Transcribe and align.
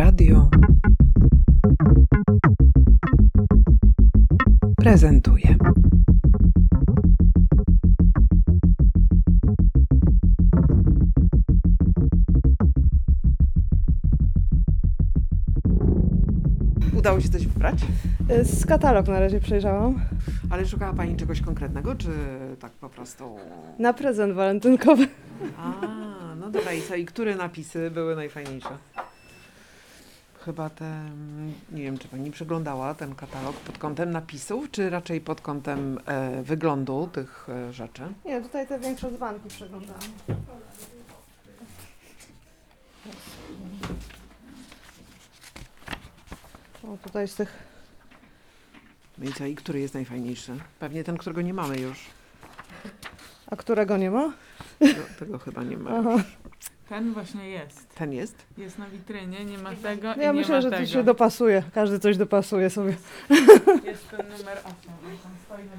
Radio 0.00 0.50
prezentuje. 4.76 5.56
Udało 16.98 17.20
się 17.20 17.28
coś 17.28 17.46
wybrać? 17.46 17.78
Z 18.42 18.66
katalog 18.66 19.08
na 19.08 19.20
razie 19.20 19.40
przejrzałam. 19.40 20.00
Ale 20.50 20.66
szukała 20.66 20.92
Pani 20.92 21.16
czegoś 21.16 21.40
konkretnego, 21.40 21.94
czy 21.94 22.08
tak 22.58 22.72
po 22.72 22.88
prostu... 22.88 23.36
Na 23.78 23.92
prezent 23.92 24.34
walentynkowy. 24.34 25.06
A, 25.58 25.72
no 26.40 26.50
dobra, 26.50 26.72
i 26.72 26.82
co? 26.82 26.94
I 26.94 27.04
które 27.04 27.36
napisy 27.36 27.90
były 27.90 28.16
najfajniejsze? 28.16 28.68
Chyba 30.44 30.70
te, 30.70 31.10
nie 31.72 31.82
wiem, 31.82 31.98
czy 31.98 32.08
Pani 32.08 32.30
przeglądała 32.30 32.94
ten 32.94 33.14
katalog 33.14 33.56
pod 33.56 33.78
kątem 33.78 34.10
napisów, 34.10 34.70
czy 34.70 34.90
raczej 34.90 35.20
pod 35.20 35.40
kątem 35.40 35.98
e, 36.06 36.42
wyglądu 36.42 37.08
tych 37.12 37.48
e, 37.48 37.72
rzeczy? 37.72 38.02
Nie, 38.24 38.40
tutaj 38.40 38.66
te 38.66 38.78
większe 38.78 39.10
dzbanki 39.10 39.48
przeglądałam. 39.48 40.00
O, 46.84 46.96
tutaj 47.02 47.28
z 47.28 47.34
tych... 47.34 47.62
No 49.18 49.30
i 49.30 49.32
co? 49.32 49.46
I 49.46 49.54
który 49.54 49.80
jest 49.80 49.94
najfajniejszy? 49.94 50.52
Pewnie 50.78 51.04
ten, 51.04 51.16
którego 51.16 51.42
nie 51.42 51.54
mamy 51.54 51.78
już. 51.78 51.98
A 53.46 53.56
którego 53.56 53.96
nie 53.96 54.10
ma? 54.10 54.32
Tego, 54.78 55.02
tego 55.18 55.38
chyba 55.38 55.62
nie 55.62 55.76
ma. 55.76 55.90
Aha. 55.98 56.24
Ten 56.90 57.12
właśnie 57.12 57.48
jest. 57.50 57.94
Ten 57.94 58.12
jest? 58.12 58.36
Jest 58.58 58.78
na 58.78 58.86
witrynie, 58.88 59.44
nie 59.44 59.58
ma 59.58 59.70
tego 59.82 60.14
i 60.14 60.20
Ja 60.20 60.32
nie 60.32 60.32
myślę, 60.32 60.54
ma 60.54 60.60
że 60.60 60.70
tego. 60.70 60.82
to 60.82 60.92
się 60.92 61.04
dopasuje. 61.04 61.62
Każdy 61.74 61.98
coś 61.98 62.16
dopasuje 62.16 62.70
sobie. 62.70 62.90
Jest 63.84 64.10
ten 64.10 64.26
numer 64.38 64.58
8. 64.58 64.68
On 65.06 65.18
tam 65.22 65.32
stoi 65.46 65.64
na 65.64 65.70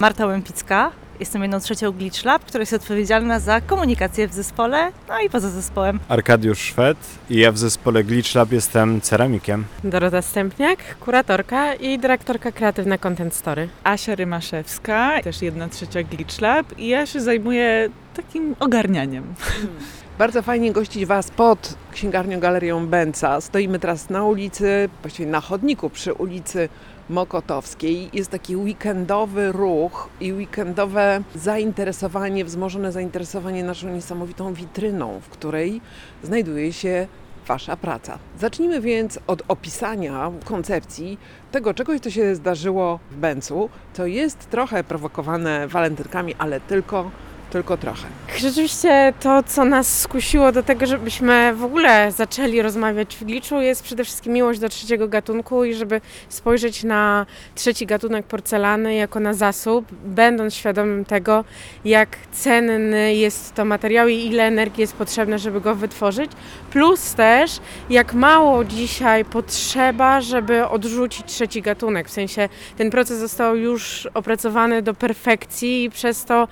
Marta 0.00 0.26
Łępicka. 0.26 0.90
Jestem 1.20 1.42
jedną 1.42 1.60
trzecią 1.60 1.92
Glitch 1.92 2.24
Lab, 2.24 2.44
która 2.44 2.62
jest 2.62 2.72
odpowiedzialna 2.72 3.40
za 3.40 3.60
komunikację 3.60 4.28
w 4.28 4.32
zespole, 4.32 4.92
no 5.08 5.20
i 5.20 5.30
poza 5.30 5.50
zespołem. 5.50 6.00
Arkadiusz 6.08 6.58
Szwed 6.58 6.98
i 7.30 7.36
ja 7.38 7.52
w 7.52 7.58
zespole 7.58 8.04
Glitch 8.04 8.34
Lab 8.34 8.52
jestem 8.52 9.00
ceramikiem. 9.00 9.64
Dorota 9.84 10.22
Stępniak, 10.22 10.96
kuratorka 11.00 11.74
i 11.74 11.98
dyrektorka 11.98 12.52
kreatywna 12.52 12.98
Content 12.98 13.34
Story. 13.34 13.68
Asia 13.84 14.14
Rymaszewska, 14.14 15.22
też 15.22 15.42
jedna 15.42 15.68
trzecia 15.68 16.02
Glitch 16.02 16.40
Lab 16.40 16.78
i 16.78 16.88
ja 16.88 17.06
się 17.06 17.20
zajmuję 17.20 17.88
takim 18.16 18.56
ogarnianiem. 18.60 19.34
Bardzo 20.18 20.42
fajnie 20.42 20.72
gościć 20.72 21.06
Was 21.06 21.30
pod 21.30 21.74
księgarnią 21.92 22.40
Galerią 22.40 22.86
Benca. 22.86 23.40
Stoimy 23.40 23.78
teraz 23.78 24.10
na 24.10 24.24
ulicy, 24.24 24.88
właściwie 25.02 25.30
na 25.30 25.40
chodniku 25.40 25.90
przy 25.90 26.14
ulicy 26.14 26.68
Mokotowskiej. 27.10 28.10
Jest 28.12 28.30
taki 28.30 28.56
weekendowy 28.56 29.52
ruch 29.52 30.08
i 30.20 30.32
weekendowe 30.32 31.22
zainteresowanie, 31.34 32.44
wzmożone 32.44 32.92
zainteresowanie 32.92 33.64
naszą 33.64 33.88
niesamowitą 33.88 34.54
witryną, 34.54 35.20
w 35.20 35.28
której 35.28 35.80
znajduje 36.22 36.72
się 36.72 37.06
Wasza 37.46 37.76
praca. 37.76 38.18
Zacznijmy 38.40 38.80
więc 38.80 39.18
od 39.26 39.42
opisania 39.48 40.30
koncepcji 40.44 41.18
tego 41.52 41.74
czegoś, 41.74 42.00
co 42.00 42.10
się 42.10 42.34
zdarzyło 42.34 42.98
w 43.10 43.16
Bencu, 43.16 43.68
co 43.92 44.06
jest 44.06 44.50
trochę 44.50 44.84
prowokowane 44.84 45.68
walentynkami, 45.68 46.34
ale 46.38 46.60
tylko, 46.60 47.10
tylko 47.56 47.76
trochę. 47.76 48.06
Rzeczywiście 48.38 49.12
to, 49.20 49.42
co 49.42 49.64
nas 49.64 50.00
skusiło 50.00 50.52
do 50.52 50.62
tego, 50.62 50.86
żebyśmy 50.86 51.54
w 51.54 51.64
ogóle 51.64 52.12
zaczęli 52.12 52.62
rozmawiać 52.62 53.16
w 53.16 53.24
Gliczu, 53.24 53.60
jest 53.60 53.82
przede 53.82 54.04
wszystkim 54.04 54.32
miłość 54.32 54.60
do 54.60 54.68
trzeciego 54.68 55.08
gatunku 55.08 55.64
i 55.64 55.74
żeby 55.74 56.00
spojrzeć 56.28 56.84
na 56.84 57.26
trzeci 57.54 57.86
gatunek 57.86 58.26
porcelany 58.26 58.94
jako 58.94 59.20
na 59.20 59.34
zasób, 59.34 59.86
będąc 60.04 60.54
świadomym 60.54 61.04
tego, 61.04 61.44
jak 61.84 62.08
cenny 62.32 63.14
jest 63.14 63.54
to 63.54 63.64
materiał 63.64 64.08
i 64.08 64.14
ile 64.14 64.46
energii 64.46 64.80
jest 64.80 64.94
potrzebne, 64.94 65.38
żeby 65.38 65.60
go 65.60 65.74
wytworzyć, 65.74 66.30
plus 66.70 67.14
też 67.14 67.60
jak 67.90 68.14
mało 68.14 68.64
dzisiaj 68.64 69.24
potrzeba, 69.24 70.20
żeby 70.20 70.68
odrzucić 70.68 71.26
trzeci 71.26 71.62
gatunek. 71.62 72.08
W 72.08 72.12
sensie 72.12 72.48
ten 72.76 72.90
proces 72.90 73.18
został 73.18 73.56
już 73.56 74.08
opracowany 74.14 74.82
do 74.82 74.94
perfekcji 74.94 75.84
i 75.84 75.90
przez 75.90 76.24
to 76.24 76.48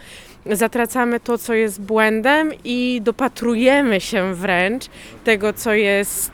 zatracamy 0.50 1.20
to, 1.20 1.38
co 1.38 1.54
jest 1.54 1.80
błędem 1.80 2.50
i 2.64 3.00
dopatrujemy 3.04 4.00
się 4.00 4.34
wręcz 4.34 4.84
tego, 5.24 5.52
co 5.52 5.74
jest, 5.74 6.32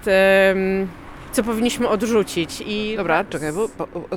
co 1.32 1.43
powinniśmy 1.43 1.88
odrzucić. 1.88 2.62
I 2.66 2.94
Dobra, 2.97 3.25
czekaj, 3.25 3.53
bo 3.53 3.69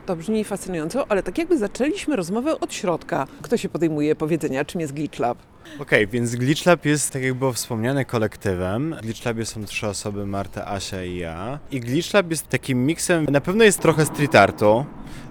to 0.05 0.15
brzmi 0.15 0.43
fascynująco, 0.43 1.05
ale 1.09 1.23
tak 1.23 1.37
jakby 1.37 1.57
zaczęliśmy 1.57 2.15
rozmowę 2.15 2.59
od 2.59 2.73
środka. 2.73 3.27
Kto 3.41 3.57
się 3.57 3.69
podejmuje 3.69 4.15
powiedzenia, 4.15 4.65
czym 4.65 4.81
jest 4.81 4.93
Glitch 4.93 5.19
Lab? 5.19 5.37
Okej, 5.79 6.07
więc 6.07 6.35
Glitch 6.35 6.65
Lab 6.65 6.85
jest, 6.85 7.13
tak 7.13 7.23
jak 7.23 7.33
było 7.33 7.53
wspomniane, 7.53 8.05
kolektywem. 8.05 8.95
W 8.99 9.01
Glitch 9.01 9.25
Labie 9.25 9.45
są 9.45 9.65
trzy 9.65 9.87
osoby, 9.87 10.25
Marta, 10.25 10.67
Asia 10.67 11.03
i 11.03 11.17
ja. 11.17 11.59
I 11.71 11.79
Glitch 11.79 12.13
Lab 12.13 12.29
jest 12.29 12.49
takim 12.49 12.85
miksem, 12.85 13.25
na 13.31 13.41
pewno 13.41 13.63
jest 13.63 13.79
trochę 13.79 14.05
street 14.05 14.35
artu, 14.35 14.85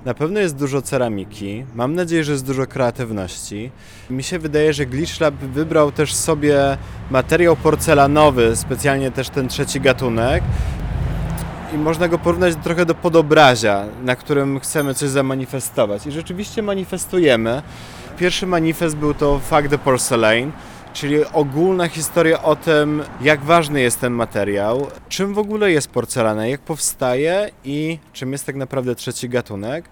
na 0.04 0.14
pewno 0.14 0.40
jest 0.40 0.56
dużo 0.56 0.82
ceramiki, 0.82 1.64
mam 1.74 1.94
nadzieję, 1.94 2.24
że 2.24 2.32
jest 2.32 2.46
dużo 2.46 2.66
kreatywności. 2.66 3.70
Mi 4.10 4.22
się 4.22 4.38
wydaje, 4.38 4.72
że 4.72 4.86
Glitch 4.86 5.20
Lab 5.20 5.34
wybrał 5.34 5.92
też 5.92 6.14
sobie 6.14 6.76
materiał 7.10 7.56
porcelanowy, 7.56 8.56
specjalnie 8.56 9.10
też 9.10 9.28
ten 9.28 9.48
trzeci 9.48 9.80
gatunek, 9.80 10.42
i 11.74 11.78
można 11.78 12.08
go 12.08 12.18
porównać 12.18 12.54
trochę 12.62 12.86
do 12.86 12.94
podobrazia, 12.94 13.84
na 14.04 14.16
którym 14.16 14.60
chcemy 14.60 14.94
coś 14.94 15.08
zamanifestować. 15.08 16.06
I 16.06 16.12
rzeczywiście 16.12 16.62
manifestujemy. 16.62 17.62
Pierwszy 18.22 18.46
manifest 18.46 18.96
był 18.96 19.14
to 19.14 19.38
Fuck 19.38 19.68
the 19.68 19.78
Porcelain, 19.78 20.52
czyli 20.92 21.24
ogólna 21.24 21.88
historia 21.88 22.42
o 22.42 22.56
tym, 22.56 23.02
jak 23.20 23.44
ważny 23.44 23.80
jest 23.80 24.00
ten 24.00 24.12
materiał, 24.12 24.86
czym 25.08 25.34
w 25.34 25.38
ogóle 25.38 25.72
jest 25.72 25.88
porcelana, 25.88 26.46
jak 26.46 26.60
powstaje 26.60 27.50
i 27.64 27.98
czym 28.12 28.32
jest 28.32 28.46
tak 28.46 28.56
naprawdę 28.56 28.94
trzeci 28.94 29.28
gatunek. 29.28 29.84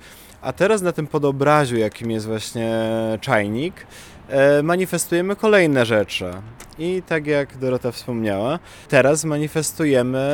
A 0.42 0.52
teraz 0.52 0.82
na 0.82 0.92
tym 0.92 1.06
podobraziu, 1.06 1.76
jakim 1.76 2.10
jest 2.10 2.26
właśnie 2.26 2.70
czajnik, 3.20 3.86
e, 4.28 4.62
manifestujemy 4.62 5.36
kolejne 5.36 5.86
rzeczy. 5.86 6.30
I 6.78 7.02
tak 7.06 7.26
jak 7.26 7.56
Dorota 7.56 7.92
wspomniała, 7.92 8.58
teraz 8.88 9.24
manifestujemy 9.24 10.28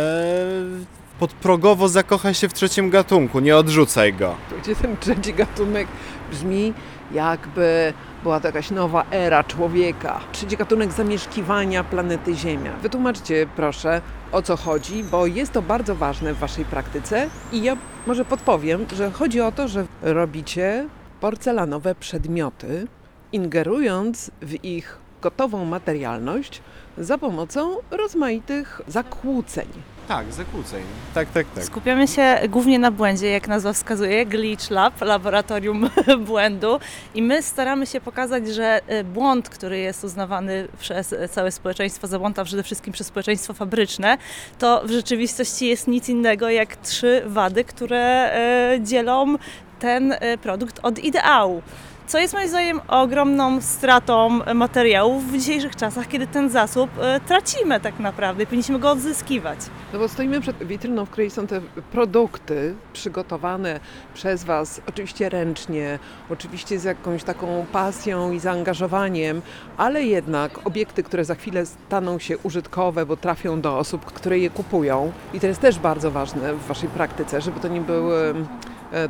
podprogowo 1.19 1.89
zakochaj 1.89 2.34
się 2.34 2.49
w 2.49 2.55
trzecim 2.55 2.91
gatunku, 2.91 3.41
nie 3.41 3.57
odrzucaj 3.57 4.13
go. 4.15 4.34
Gdzie 4.63 4.77
ten 4.77 4.97
trzeci 4.97 5.34
gatunek 5.34 5.89
brzmi 6.31 6.75
jakby 7.12 7.93
była 8.22 8.41
to 8.41 8.49
jakaś 8.49 8.71
nowa 8.71 9.05
era 9.11 9.44
człowieka. 9.44 10.21
Trzeci 10.33 10.56
gatunek 10.56 10.93
zamieszkiwania 10.93 11.84
planety 11.84 12.34
Ziemia. 12.34 12.72
Wytłumaczcie 12.83 13.47
proszę, 13.56 14.00
o 14.33 14.43
co 14.43 14.56
chodzi, 14.56 15.05
bo 15.05 15.27
jest 15.27 15.53
to 15.53 15.62
bardzo 15.62 15.95
ważne 15.95 16.34
w 16.34 16.39
Waszej 16.39 16.65
praktyce 16.65 17.28
i 17.53 17.62
ja 17.62 17.77
może 18.06 18.25
podpowiem, 18.25 18.87
że 18.97 19.11
chodzi 19.11 19.41
o 19.41 19.53
to, 19.53 19.69
że 19.69 19.84
robicie 20.03 20.87
porcelanowe 21.21 21.95
przedmioty, 21.95 22.87
ingerując 23.33 24.31
w 24.43 24.65
ich 24.65 24.99
gotową 25.22 25.65
materialność 25.65 26.62
za 26.99 27.19
pomocą 27.19 27.77
rozmaitych 27.91 28.81
zakłóceń. 28.89 29.66
Tak, 30.09 30.33
zakłóceń. 30.33 30.83
Tak, 31.15 31.31
tak, 31.31 31.47
tak. 31.55 31.65
Skupiamy 31.65 32.09
się 32.09 32.39
głównie 32.49 32.78
na 32.78 32.91
błędzie, 32.91 33.31
jak 33.31 33.49
nazwa 33.49 33.72
wskazuje, 33.72 34.27
Glitch 34.27 34.71
Lab, 34.71 35.00
laboratorium 35.00 35.91
błędu 36.27 36.78
i 37.15 37.22
my 37.22 37.43
staramy 37.43 37.87
się 37.87 38.00
pokazać, 38.00 38.49
że 38.49 38.81
e, 38.87 39.05
błąd, 39.05 39.49
który 39.49 39.78
jest 39.78 40.04
uznawany 40.04 40.69
przez 40.78 41.15
całe 41.31 41.53
społeczeństwo 41.53 42.07
za 42.07 42.19
błąd, 42.19 42.39
a 42.39 42.45
przede 42.45 42.63
wszystkim 42.63 42.92
przez 42.92 43.07
społeczeństwo 43.07 43.54
fabryczne, 43.54 44.19
to 44.59 44.83
w 44.84 44.91
rzeczywistości 44.91 45.66
jest 45.66 45.89
nic 45.89 46.09
innego 46.09 46.51
jak 46.51 46.77
trzy 46.77 47.22
wady, 47.27 47.65
które 47.65 48.33
e, 48.33 48.78
dzielą 48.83 49.36
ten 49.78 50.13
e, 50.13 50.39
produkt 50.39 50.81
od 50.83 50.98
ideału. 50.98 51.63
Co 52.07 52.19
jest 52.19 52.35
moim 52.35 52.49
zdaniem 52.49 52.81
ogromną 52.89 53.61
stratą 53.61 54.41
materiałów 54.55 55.33
w 55.33 55.39
dzisiejszych 55.39 55.77
czasach, 55.77 56.09
kiedy 56.09 56.27
ten 56.27 56.51
zasób 56.51 56.91
e, 57.01 57.21
tracimy 57.21 57.81
tak 57.81 57.99
naprawdę 57.99 58.43
i 58.43 58.47
powinniśmy 58.47 58.79
go 58.79 58.91
odzyskiwać. 58.91 59.59
No 59.93 59.99
bo 59.99 60.09
stoimy 60.09 60.41
przed 60.41 60.65
witryną, 60.65 61.05
w 61.05 61.11
której 61.11 61.31
są 61.31 61.47
te 61.47 61.61
produkty 61.93 62.75
przygotowane 62.93 63.81
przez 64.15 64.45
Was, 64.45 64.81
oczywiście 64.89 65.29
ręcznie, 65.29 65.99
oczywiście 66.31 66.79
z 66.79 66.85
jakąś 66.85 67.25
taką 67.25 67.67
pasją 67.73 68.33
i 68.33 68.39
zaangażowaniem, 68.39 69.43
ale 69.77 70.03
jednak 70.03 70.67
obiekty, 70.67 71.03
które 71.03 71.25
za 71.25 71.35
chwilę 71.35 71.67
staną 71.67 72.19
się 72.19 72.39
użytkowe, 72.39 73.07
bo 73.07 73.17
trafią 73.17 73.61
do 73.61 73.79
osób, 73.79 74.05
które 74.05 74.39
je 74.39 74.51
kupują. 74.51 75.13
I 75.35 75.41
to 75.41 75.47
jest 75.47 75.61
też 75.61 75.79
bardzo 75.79 76.11
ważne 76.11 76.55
w 76.55 76.67
Waszej 76.67 76.89
praktyce, 76.89 77.41
żeby 77.41 77.61
to 77.61 77.69
nie 77.69 77.81
były 77.81 78.35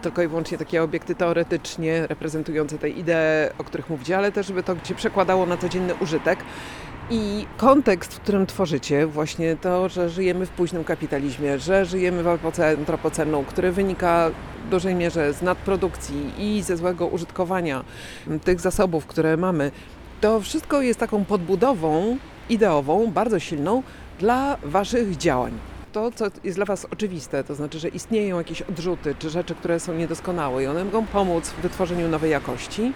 tylko 0.02 0.22
i 0.22 0.28
wyłącznie 0.28 0.58
takie 0.58 0.82
obiekty 0.82 1.14
teoretycznie 1.14 2.06
reprezentujące 2.06 2.78
te 2.78 2.88
idee, 2.88 3.50
o 3.58 3.64
których 3.64 3.90
mówicie, 3.90 4.18
ale 4.18 4.32
też, 4.32 4.46
żeby 4.46 4.62
to 4.62 4.76
się 4.84 4.94
przekładało 4.94 5.46
na 5.46 5.56
codzienny 5.56 5.94
użytek. 5.94 6.38
I 7.10 7.46
kontekst, 7.56 8.14
w 8.14 8.20
którym 8.20 8.46
tworzycie, 8.46 9.06
właśnie 9.06 9.56
to, 9.56 9.88
że 9.88 10.10
żyjemy 10.10 10.46
w 10.46 10.50
późnym 10.50 10.84
kapitalizmie, 10.84 11.58
że 11.58 11.84
żyjemy 11.84 12.22
w 12.22 12.26
epoce 12.26 12.68
antropocenu, 12.68 13.42
który 13.42 13.72
wynika 13.72 14.30
w 14.66 14.70
dużej 14.70 14.94
mierze 14.94 15.32
z 15.32 15.42
nadprodukcji 15.42 16.32
i 16.38 16.62
ze 16.62 16.76
złego 16.76 17.06
użytkowania 17.06 17.84
tych 18.44 18.60
zasobów, 18.60 19.06
które 19.06 19.36
mamy, 19.36 19.70
to 20.20 20.40
wszystko 20.40 20.82
jest 20.82 21.00
taką 21.00 21.24
podbudową 21.24 22.16
ideową, 22.48 23.06
bardzo 23.06 23.38
silną 23.38 23.82
dla 24.18 24.56
Waszych 24.62 25.16
działań. 25.16 25.75
To, 25.96 26.10
co 26.10 26.24
jest 26.44 26.58
dla 26.58 26.64
Was 26.64 26.86
oczywiste, 26.90 27.44
to 27.44 27.54
znaczy, 27.54 27.78
że 27.78 27.88
istnieją 27.88 28.38
jakieś 28.38 28.62
odrzuty 28.62 29.14
czy 29.18 29.30
rzeczy, 29.30 29.54
które 29.54 29.80
są 29.80 29.94
niedoskonałe 29.94 30.64
i 30.64 30.66
one 30.66 30.84
mogą 30.84 31.06
pomóc 31.06 31.50
w 31.50 31.60
wytworzeniu 31.60 32.08
nowej 32.08 32.30
jakości, 32.30 32.92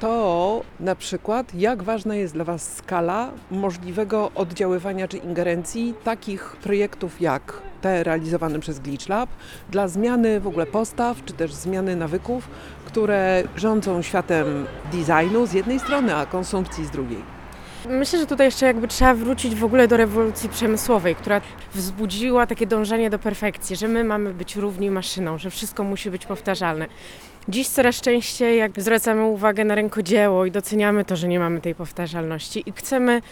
to 0.00 0.62
na 0.80 0.94
przykład 0.94 1.54
jak 1.54 1.82
ważna 1.82 2.16
jest 2.16 2.34
dla 2.34 2.44
Was 2.44 2.76
skala 2.76 3.30
możliwego 3.50 4.30
oddziaływania 4.34 5.08
czy 5.08 5.16
ingerencji 5.16 5.94
takich 6.04 6.56
projektów 6.62 7.20
jak 7.20 7.62
te 7.80 8.04
realizowane 8.04 8.60
przez 8.60 8.80
Glitch 8.80 9.08
Lab 9.08 9.30
dla 9.70 9.88
zmiany 9.88 10.40
w 10.40 10.46
ogóle 10.46 10.66
postaw 10.66 11.24
czy 11.24 11.32
też 11.32 11.54
zmiany 11.54 11.96
nawyków, 11.96 12.48
które 12.84 13.42
rządzą 13.56 14.02
światem 14.02 14.66
designu 14.92 15.46
z 15.46 15.52
jednej 15.52 15.78
strony, 15.78 16.16
a 16.16 16.26
konsumpcji 16.26 16.86
z 16.86 16.90
drugiej. 16.90 17.39
Myślę, 17.88 18.18
że 18.18 18.26
tutaj 18.26 18.46
jeszcze 18.46 18.66
jakby 18.66 18.88
trzeba 18.88 19.14
wrócić 19.14 19.54
w 19.54 19.64
ogóle 19.64 19.88
do 19.88 19.96
rewolucji 19.96 20.48
przemysłowej, 20.48 21.14
która 21.14 21.40
wzbudziła 21.74 22.46
takie 22.46 22.66
dążenie 22.66 23.10
do 23.10 23.18
perfekcji, 23.18 23.76
że 23.76 23.88
my 23.88 24.04
mamy 24.04 24.34
być 24.34 24.56
równi 24.56 24.90
maszyną, 24.90 25.38
że 25.38 25.50
wszystko 25.50 25.84
musi 25.84 26.10
być 26.10 26.26
powtarzalne. 26.26 26.86
Dziś 27.48 27.68
coraz 27.68 28.00
częściej 28.00 28.58
jak 28.58 28.80
zwracamy 28.80 29.24
uwagę 29.24 29.64
na 29.64 29.74
rękodzieło 29.74 30.46
i 30.46 30.50
doceniamy 30.50 31.04
to, 31.04 31.16
że 31.16 31.28
nie 31.28 31.38
mamy 31.38 31.60
tej 31.60 31.74
powtarzalności 31.74 32.62
i 32.66 32.72
chcemy 32.72 33.22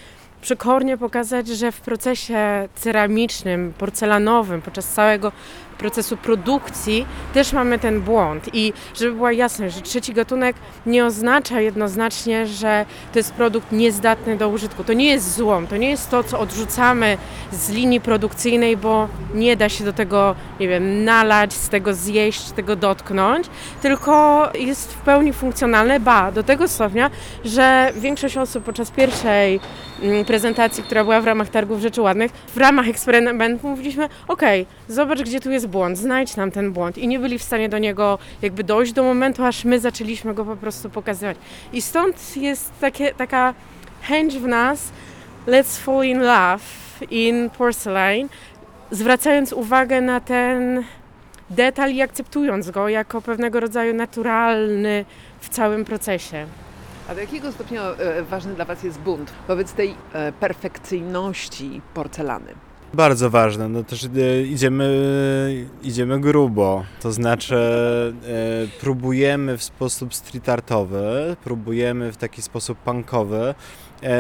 przykornie 0.41 0.99
pokazać, 0.99 1.49
że 1.49 1.73
w 1.73 1.81
procesie 1.81 2.69
ceramicznym, 2.75 3.73
porcelanowym, 3.79 4.63
podczas 4.63 4.89
całego 4.89 5.33
procesu 5.79 6.17
produkcji 6.17 7.07
też 7.35 7.53
mamy 7.53 7.79
ten 7.79 8.01
błąd 8.01 8.55
i 8.55 8.73
żeby 8.95 9.13
była 9.13 9.33
jasność, 9.33 9.75
że 9.75 9.83
trzeci 9.83 10.13
gatunek 10.13 10.57
nie 10.87 11.05
oznacza 11.05 11.61
jednoznacznie, 11.61 12.47
że 12.47 12.87
to 13.13 13.19
jest 13.19 13.33
produkt 13.33 13.73
niezdatny 13.73 14.37
do 14.37 14.49
użytku. 14.49 14.85
To 14.85 14.93
nie 14.93 15.07
jest 15.07 15.35
złom, 15.35 15.67
to 15.67 15.77
nie 15.77 15.91
jest 15.91 16.11
to, 16.11 16.25
co 16.25 16.41
odrzucamy 16.41 17.19
z 17.53 17.71
linii 17.71 18.01
produkcyjnej, 18.01 18.77
bo 18.77 19.09
nie 19.35 19.57
da 19.57 19.69
się 19.69 19.85
do 19.85 19.93
tego, 19.93 20.35
nie 20.61 20.69
wiem, 20.69 21.05
nalać, 21.05 21.53
z 21.53 21.69
tego 21.69 21.95
zjeść, 21.95 22.51
tego 22.51 22.77
dotknąć, 22.77 23.47
tylko 23.83 24.49
jest 24.55 24.95
w 24.95 24.99
pełni 25.01 25.33
funkcjonalne, 25.33 26.01
ba, 26.01 26.33
do 26.33 26.43
tego 26.43 26.69
stopnia, 26.69 27.11
że 27.45 27.93
większość 27.97 28.37
osób 28.37 28.65
podczas 28.65 28.91
pierwszej 28.91 29.61
mm, 30.03 30.25
prezentacji, 30.25 30.83
która 30.83 31.05
była 31.05 31.21
w 31.21 31.25
ramach 31.25 31.49
Targów 31.49 31.81
Rzeczy 31.81 32.03
Ładnych, 32.03 32.33
w 32.33 32.57
ramach 32.57 32.89
eksperymentu 32.89 33.69
mówiliśmy, 33.69 34.09
okej, 34.29 34.67
zobacz, 34.89 35.23
gdzie 35.23 35.41
tu 35.41 35.51
jest 35.51 35.68
błąd, 35.69 35.99
znajdź 35.99 36.37
nam 36.37 36.51
ten 36.51 36.73
błąd 36.73 36.99
i 36.99 37.09
nie 37.09 37.19
byli 37.19 37.39
w 37.39 37.43
stanie 37.43 37.69
do 37.69 37.79
niego 37.79 38.19
jakby 38.43 38.65
dojść 38.65 38.93
do 38.93 39.03
momentu, 39.03 39.45
aż 39.45 39.65
my 39.65 39.81
zaczęliśmy 39.81 40.35
go 40.35 40.45
po 40.45 40.57
prostu 40.57 40.91
pokazywać. 40.91 41.37
I 41.73 41.83
stąd 41.83 42.37
jest 42.37 42.73
takie, 42.81 43.15
taka 43.15 43.55
chęć 44.03 44.39
w 44.39 44.47
nas, 44.47 44.93
let's 45.47 45.79
fall 45.79 46.05
in 46.05 46.19
love 46.19 46.65
in 47.11 47.51
porcelain, 47.51 48.29
zwracając 48.91 49.53
uwagę 49.53 50.01
na 50.01 50.21
ten 50.21 50.85
detal 51.51 51.93
i 51.93 52.03
akceptując 52.03 52.71
go 52.71 52.89
jako 52.89 53.23
pewnego 53.23 53.61
rodzaju 53.61 53.95
naturalny 53.95 55.05
w 55.41 55.49
całym 55.49 55.85
procesie. 55.85 56.47
A 57.09 57.15
do 57.15 57.21
jakiego 57.21 57.53
stopnia 57.53 57.83
e, 57.83 58.23
ważny 58.23 58.55
dla 58.55 58.65
Was 58.65 58.83
jest 58.83 59.01
bunt 59.01 59.33
wobec 59.49 59.73
tej 59.73 59.95
e, 60.13 60.33
perfekcyjności 60.33 61.81
porcelany? 61.95 62.68
Bardzo 62.95 63.31
ważne, 63.31 63.69
no 63.69 63.85
też 63.85 64.05
e, 64.05 64.43
idziemy, 64.43 65.67
idziemy 65.83 66.21
grubo, 66.21 66.85
to 67.03 67.13
znaczy 67.13 67.57
e, 67.57 68.15
próbujemy 68.81 69.59
w 69.59 69.63
sposób 69.63 70.15
street 70.15 70.49
artowy, 70.49 71.37
próbujemy 71.45 72.13
w 72.13 72.17
taki 72.17 72.43
sposób 72.43 72.79
punkowy 72.79 73.55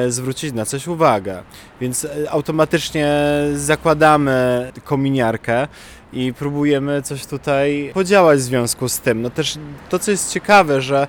zwrócić 0.08 0.52
na 0.52 0.64
coś 0.64 0.86
uwagę, 0.86 1.42
więc 1.80 2.04
e, 2.04 2.30
automatycznie 2.30 3.12
zakładamy 3.54 4.70
kominiarkę 4.84 5.68
i 6.12 6.32
próbujemy 6.32 7.02
coś 7.02 7.26
tutaj 7.26 7.90
podziałać 7.94 8.38
w 8.38 8.42
związku 8.42 8.88
z 8.88 9.00
tym. 9.00 9.22
No 9.22 9.30
też 9.30 9.58
to, 9.88 9.98
co 9.98 10.10
jest 10.10 10.32
ciekawe, 10.32 10.82
że 10.82 11.06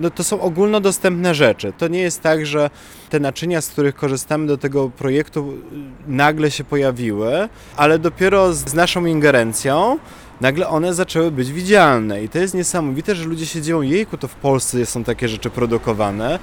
no 0.00 0.10
to 0.10 0.24
są 0.24 0.40
ogólnodostępne 0.40 1.34
rzeczy. 1.34 1.72
To 1.78 1.88
nie 1.88 2.00
jest 2.00 2.22
tak, 2.22 2.46
że 2.46 2.70
te 3.10 3.20
naczynia, 3.20 3.60
z 3.60 3.68
których 3.68 3.94
korzystamy 3.94 4.46
do 4.46 4.58
tego 4.58 4.90
projektu, 4.90 5.52
y, 5.52 5.56
nagle 6.06 6.50
się 6.50 6.64
pojawiły, 6.64 7.48
ale 7.76 7.98
dopiero 7.98 8.52
z 8.52 8.74
naszą 8.74 9.06
ingerencją 9.06 9.98
nagle 10.40 10.68
one 10.68 10.94
zaczęły 10.94 11.30
być 11.30 11.52
widzialne. 11.52 12.24
I 12.24 12.28
to 12.28 12.38
jest 12.38 12.54
niesamowite, 12.54 13.14
że 13.14 13.24
ludzie 13.24 13.46
się 13.46 13.62
dzieją, 13.62 13.82
jejku, 13.82 14.16
to 14.16 14.28
w 14.28 14.34
Polsce 14.34 14.86
są 14.86 15.04
takie 15.04 15.28
rzeczy 15.28 15.50
produkowane. 15.50 16.38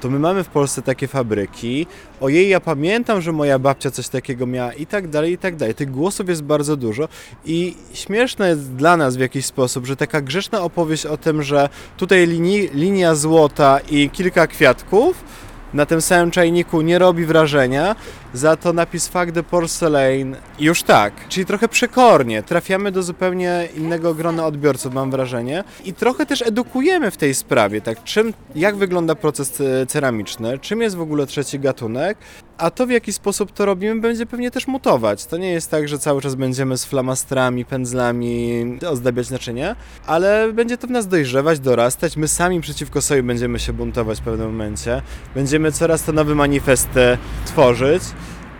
To 0.00 0.10
my 0.10 0.18
mamy 0.18 0.44
w 0.44 0.48
Polsce 0.48 0.82
takie 0.82 1.08
fabryki. 1.08 1.86
Ojej, 2.20 2.48
ja 2.48 2.60
pamiętam, 2.60 3.20
że 3.20 3.32
moja 3.32 3.58
babcia 3.58 3.90
coś 3.90 4.08
takiego 4.08 4.46
miała 4.46 4.72
i 4.72 4.86
tak 4.86 5.08
dalej, 5.08 5.32
i 5.32 5.38
tak 5.38 5.56
dalej. 5.56 5.74
Tych 5.74 5.90
głosów 5.90 6.28
jest 6.28 6.42
bardzo 6.42 6.76
dużo 6.76 7.08
i 7.44 7.76
śmieszne 7.92 8.48
jest 8.48 8.72
dla 8.72 8.96
nas 8.96 9.16
w 9.16 9.20
jakiś 9.20 9.46
sposób, 9.46 9.86
że 9.86 9.96
taka 9.96 10.20
grzeczna 10.20 10.60
opowieść 10.60 11.06
o 11.06 11.16
tym, 11.16 11.42
że 11.42 11.68
tutaj 11.96 12.26
linii, 12.26 12.70
linia 12.74 13.14
złota 13.14 13.78
i 13.90 14.10
kilka 14.10 14.46
kwiatków 14.46 15.24
na 15.74 15.86
tym 15.86 16.00
samym 16.00 16.30
czajniku 16.30 16.80
nie 16.80 16.98
robi 16.98 17.26
wrażenia, 17.26 17.96
za 18.34 18.56
to 18.56 18.72
napis 18.72 19.08
Fuck 19.08 19.32
the 19.32 19.42
Porcelain. 19.42 20.36
Już 20.58 20.82
tak. 20.82 21.28
Czyli 21.28 21.46
trochę 21.46 21.68
przekornie, 21.68 22.42
trafiamy 22.42 22.92
do 22.92 23.02
zupełnie 23.02 23.68
innego 23.76 24.14
grona 24.14 24.46
odbiorców, 24.46 24.94
mam 24.94 25.10
wrażenie. 25.10 25.64
I 25.84 25.92
trochę 25.92 26.26
też 26.26 26.42
edukujemy 26.42 27.10
w 27.10 27.16
tej 27.16 27.34
sprawie, 27.34 27.80
tak, 27.80 28.04
czym, 28.04 28.34
jak 28.54 28.76
wygląda 28.76 29.14
proces 29.14 29.60
e, 29.60 29.86
ceramiczny, 29.86 30.58
czym 30.58 30.82
jest 30.82 30.96
w 30.96 31.00
ogóle 31.00 31.26
trzeci 31.26 31.60
gatunek, 31.60 32.18
a 32.58 32.70
to 32.70 32.86
w 32.86 32.90
jaki 32.90 33.12
sposób 33.12 33.52
to 33.52 33.66
robimy 33.66 34.00
będzie 34.00 34.26
pewnie 34.26 34.50
też 34.50 34.66
mutować. 34.66 35.26
To 35.26 35.36
nie 35.36 35.52
jest 35.52 35.70
tak, 35.70 35.88
że 35.88 35.98
cały 35.98 36.20
czas 36.20 36.34
będziemy 36.34 36.78
z 36.78 36.84
flamastrami, 36.84 37.64
pędzlami 37.64 38.64
ozdabiać 38.88 39.30
naczynia, 39.30 39.76
ale 40.06 40.52
będzie 40.52 40.78
to 40.78 40.86
w 40.86 40.90
nas 40.90 41.06
dojrzewać, 41.08 41.60
dorastać. 41.60 42.16
My 42.16 42.28
sami 42.28 42.60
przeciwko 42.60 43.02
sobie 43.02 43.22
będziemy 43.22 43.58
się 43.58 43.72
buntować 43.72 44.18
w 44.20 44.22
pewnym 44.22 44.46
momencie. 44.46 45.02
Będziemy 45.34 45.72
coraz 45.72 46.02
to 46.02 46.12
nowe 46.12 46.34
manifesty 46.34 47.18
tworzyć, 47.46 48.02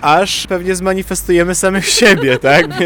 aż 0.01 0.47
pewnie 0.47 0.75
zmanifestujemy 0.77 1.55
samych 1.55 1.89
siebie, 2.01 2.39
tak? 2.39 2.67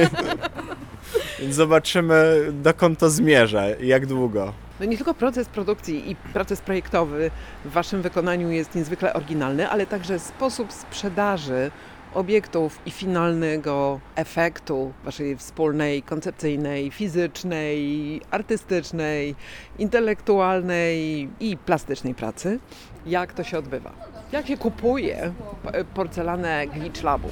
Więc- 1.41 1.55
zobaczymy, 1.55 2.47
dokąd 2.53 2.99
to 2.99 3.11
zmierza 3.11 3.71
i 3.71 3.87
jak 3.87 4.07
długo. 4.07 4.53
No 4.81 4.87
nie 4.87 4.97
tylko 4.97 5.15
proces 5.15 5.49
produkcji 5.49 6.11
i 6.11 6.17
proces 6.17 6.61
projektowy 6.61 7.31
w 7.65 7.71
Waszym 7.71 8.03
wykonaniu 8.03 8.51
jest 8.51 8.75
niezwykle 8.75 9.13
oryginalny, 9.13 9.69
ale 9.69 9.87
także 9.87 10.19
sposób 10.19 10.73
sprzedaży 10.73 11.71
obiektów 12.15 12.81
i 12.87 12.91
finalnego 12.91 14.01
efektu 14.17 14.93
Waszej 15.05 15.37
wspólnej, 15.37 16.03
koncepcyjnej, 16.03 16.91
fizycznej, 16.91 18.21
artystycznej, 18.31 19.35
intelektualnej 19.79 21.29
i 21.41 21.57
plastycznej 21.57 22.15
pracy. 22.15 22.59
Jak 23.07 23.33
to 23.33 23.45
się 23.45 23.59
odbywa? 23.59 23.93
Jak 24.33 24.47
się 24.47 24.57
kupuje 24.57 25.33
porcelanę 25.95 26.67
Glitch 26.67 27.03
Labu? 27.03 27.29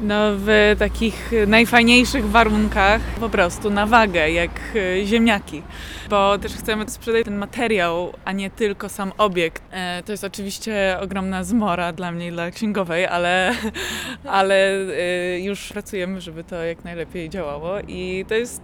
No 0.00 0.14
w 0.36 0.76
takich 0.78 1.30
najfajniejszych 1.46 2.30
warunkach 2.30 3.00
po 3.20 3.28
prostu 3.28 3.70
na 3.70 3.86
wagę, 3.86 4.30
jak 4.30 4.50
e, 4.74 5.06
ziemniaki. 5.06 5.62
Bo 6.10 6.38
też 6.38 6.52
chcemy 6.52 6.88
sprzedać 6.88 7.24
ten 7.24 7.36
materiał, 7.36 8.12
a 8.24 8.32
nie 8.32 8.50
tylko 8.50 8.88
sam 8.88 9.12
obiekt. 9.18 9.62
E, 9.70 10.02
To 10.02 10.12
jest 10.12 10.24
oczywiście 10.24 10.98
ogromna 11.00 11.44
zmora 11.44 11.92
dla 11.92 12.12
mnie 12.12 12.32
dla 12.32 12.50
księgowej, 12.50 13.06
ale, 13.06 13.54
ale 14.24 14.72
e, 14.72 15.40
już 15.40 15.68
pracujemy, 15.68 16.20
żeby 16.20 16.44
to 16.44 16.64
jak 16.64 16.84
najlepiej 16.84 17.30
działało 17.30 17.80
i 17.88 18.24
to 18.28 18.34
jest, 18.34 18.62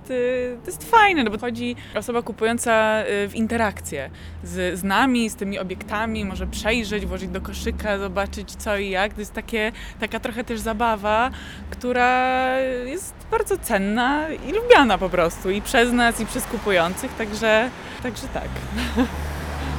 to 0.64 0.66
jest 0.66 0.90
fajne, 0.90 1.24
no 1.24 1.30
bo 1.30 1.38
chodzi 1.38 1.76
osoba 1.94 2.22
kupująca 2.22 3.02
w 3.28 3.30
interakcję 3.34 4.10
z, 4.44 4.78
z 4.78 4.84
nami, 4.84 5.30
z 5.30 5.36
tymi 5.36 5.58
obiektami, 5.58 6.24
może 6.24 6.46
przejrzeć, 6.46 7.06
włożyć 7.06 7.28
do 7.30 7.40
koszyka, 7.40 7.98
zobaczyć 7.98 8.50
co 8.52 8.78
i 8.78 8.90
jak. 8.90 9.14
To 9.14 9.20
jest 9.20 9.32
takie, 9.32 9.72
taka 10.00 10.20
trochę 10.20 10.44
też 10.44 10.60
zabawa, 10.60 11.23
która 11.70 12.58
jest 12.84 13.14
bardzo 13.30 13.58
cenna 13.58 14.28
i 14.28 14.52
lubiana 14.52 14.98
po 14.98 15.08
prostu 15.08 15.50
i 15.50 15.62
przez 15.62 15.92
nas, 15.92 16.20
i 16.20 16.26
przez 16.26 16.46
kupujących, 16.46 17.14
także, 17.14 17.70
także 18.02 18.28
tak. 18.28 18.48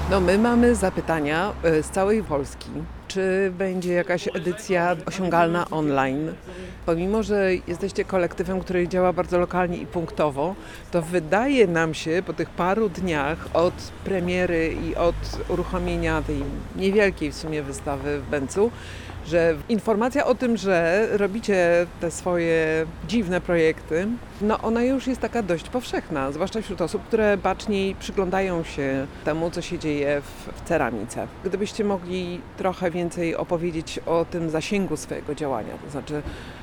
No 0.10 0.20
my 0.20 0.38
mamy 0.38 0.75
zapytania 0.75 1.54
e, 1.64 1.84
z 1.84 1.90
całej 1.90 2.24
Polski. 2.24 2.70
czy 3.08 3.54
będzie 3.58 3.94
jakaś 3.94 4.28
edycja 4.28 4.96
osiągalna 5.06 5.70
online. 5.70 6.34
Pomimo, 6.86 7.24
że 7.24 7.50
jesteście 7.68 8.06
kolektywem, 8.06 8.60
który 8.60 8.88
działa 8.88 9.14
bardzo 9.14 9.40
lokalnie 9.40 9.78
i 9.78 9.86
punktowo, 9.86 10.56
to 10.92 11.02
wydaje 11.02 11.68
nam 11.68 11.94
się 11.94 12.24
po 12.25 12.34
tych 12.34 12.50
paru 12.50 12.90
dniach 12.90 13.48
od 13.54 13.74
premiery 14.04 14.75
i 14.86 14.96
od 14.96 15.16
uruchomienia 15.50 16.22
tej 16.22 16.44
niewielkiej 16.75 17.32
w 17.32 17.36
sumie 17.36 17.64
wystawy 17.64 18.20
w 18.20 18.30
Bęcu, 18.30 18.72
że 19.25 19.55
informacja 19.70 20.25
o 20.25 20.36
tym, 20.36 20.58
że 20.58 21.08
robicie 21.12 21.86
te 22.01 22.12
swoje 22.12 22.86
dziwne 23.08 23.41
projekty, 23.41 24.08
no 24.41 24.60
ona 24.62 24.84
już 24.84 25.08
jest 25.08 25.22
taka 25.22 25.41
dość 25.41 25.70
powszechna, 25.70 26.32
zwłaszcza 26.32 26.62
wśród 26.62 26.82
osób, 26.82 27.03
które 27.03 27.38
baczniej 27.38 27.96
przyglądają 27.96 28.63
się 28.63 29.08
temu, 29.25 29.51
co 29.51 29.62
się 29.62 29.79
dzieje 29.79 30.22
w, 30.22 30.62
w 30.62 30.67
ceramice. 30.67 31.27
Gdybyście 31.44 31.84
mogli 31.84 32.41
trochę 32.58 32.91
więcej 32.91 33.36
opowiedzieć 33.36 34.00
o 34.05 34.25
tym 34.25 34.50
zasięgu 34.50 34.98
swojego 34.98 35.36
działania, 35.36 35.74
to 35.86 35.91
znaczy 35.91 36.22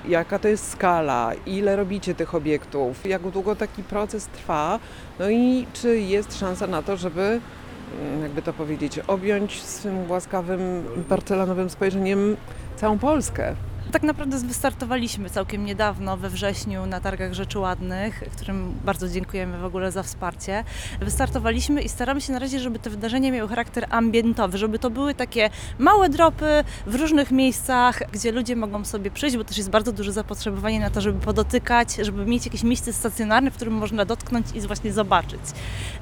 jaka 0.09 0.39
to 0.39 0.49
jest 0.49 0.71
skala, 0.71 1.33
ile 1.47 1.77
robicie 1.77 2.15
tych 2.15 2.35
obiektów, 2.35 3.07
jak 3.07 3.23
długo 3.23 3.57
taki 3.57 3.83
proces 3.83 4.27
trwa, 4.27 4.79
no 5.19 5.31
i 5.31 5.67
czy 5.73 6.01
jest 6.01 6.39
szansa 6.39 6.67
na 6.67 6.83
to, 6.83 6.97
żeby 6.97 7.41
jakby 8.23 8.43
to 8.43 8.53
powiedzieć, 8.53 8.99
objąć 8.99 9.63
swym 9.63 10.11
łaskawym, 10.11 10.85
porcelanowym 11.09 11.71
spojrzeniem 11.71 12.37
całą 12.77 12.99
Polskę. 12.99 13.55
Tak 13.91 14.03
naprawdę 14.03 14.39
wystartowaliśmy 14.39 15.31
całkiem 15.31 15.65
niedawno, 15.65 16.17
we 16.17 16.31
wrześniu, 16.31 16.87
na 16.87 17.01
targach 17.01 17.33
Rzeczy 17.33 17.59
Ładnych, 17.59 18.25
którym 18.37 18.75
bardzo 18.85 19.09
dziękujemy 19.09 19.59
w 19.59 19.65
ogóle 19.65 19.93
za 19.93 20.03
wsparcie. 20.03 20.65
Wystartowaliśmy 21.01 21.83
i 21.83 21.89
staramy 21.89 22.21
się 22.21 22.33
na 22.33 22.39
razie, 22.39 22.61
żeby 22.61 22.79
te 22.79 22.91
wydarzenia 22.91 23.33
miały 23.33 23.49
charakter 23.49 23.87
ambientowy, 23.91 24.59
żeby 24.59 24.79
to 24.79 24.91
były 24.91 25.15
takie 25.15 25.51
małe 25.79 26.09
dropy 26.09 26.65
w 26.87 26.95
różnych 26.95 27.31
miejscach, 27.31 28.03
gdzie 28.13 28.33
ludzie 28.33 28.57
mogą 28.57 28.85
sobie 28.85 29.11
przyjść, 29.11 29.37
bo 29.37 29.45
też 29.45 29.59
jest 29.59 29.71
bardzo 29.71 29.93
duże 29.93 30.13
zapotrzebowanie 30.13 30.81
na 30.81 30.91
to, 30.91 31.01
żeby 31.01 31.21
podotykać, 31.21 31.95
żeby 31.95 32.27
mieć 32.27 32.45
jakieś 32.45 32.63
miejsce 32.63 32.93
stacjonarne, 32.93 33.51
w 33.51 33.55
którym 33.55 33.75
można 33.75 34.05
dotknąć 34.05 34.47
i 34.55 34.61
właśnie 34.61 34.93
zobaczyć. 34.93 35.41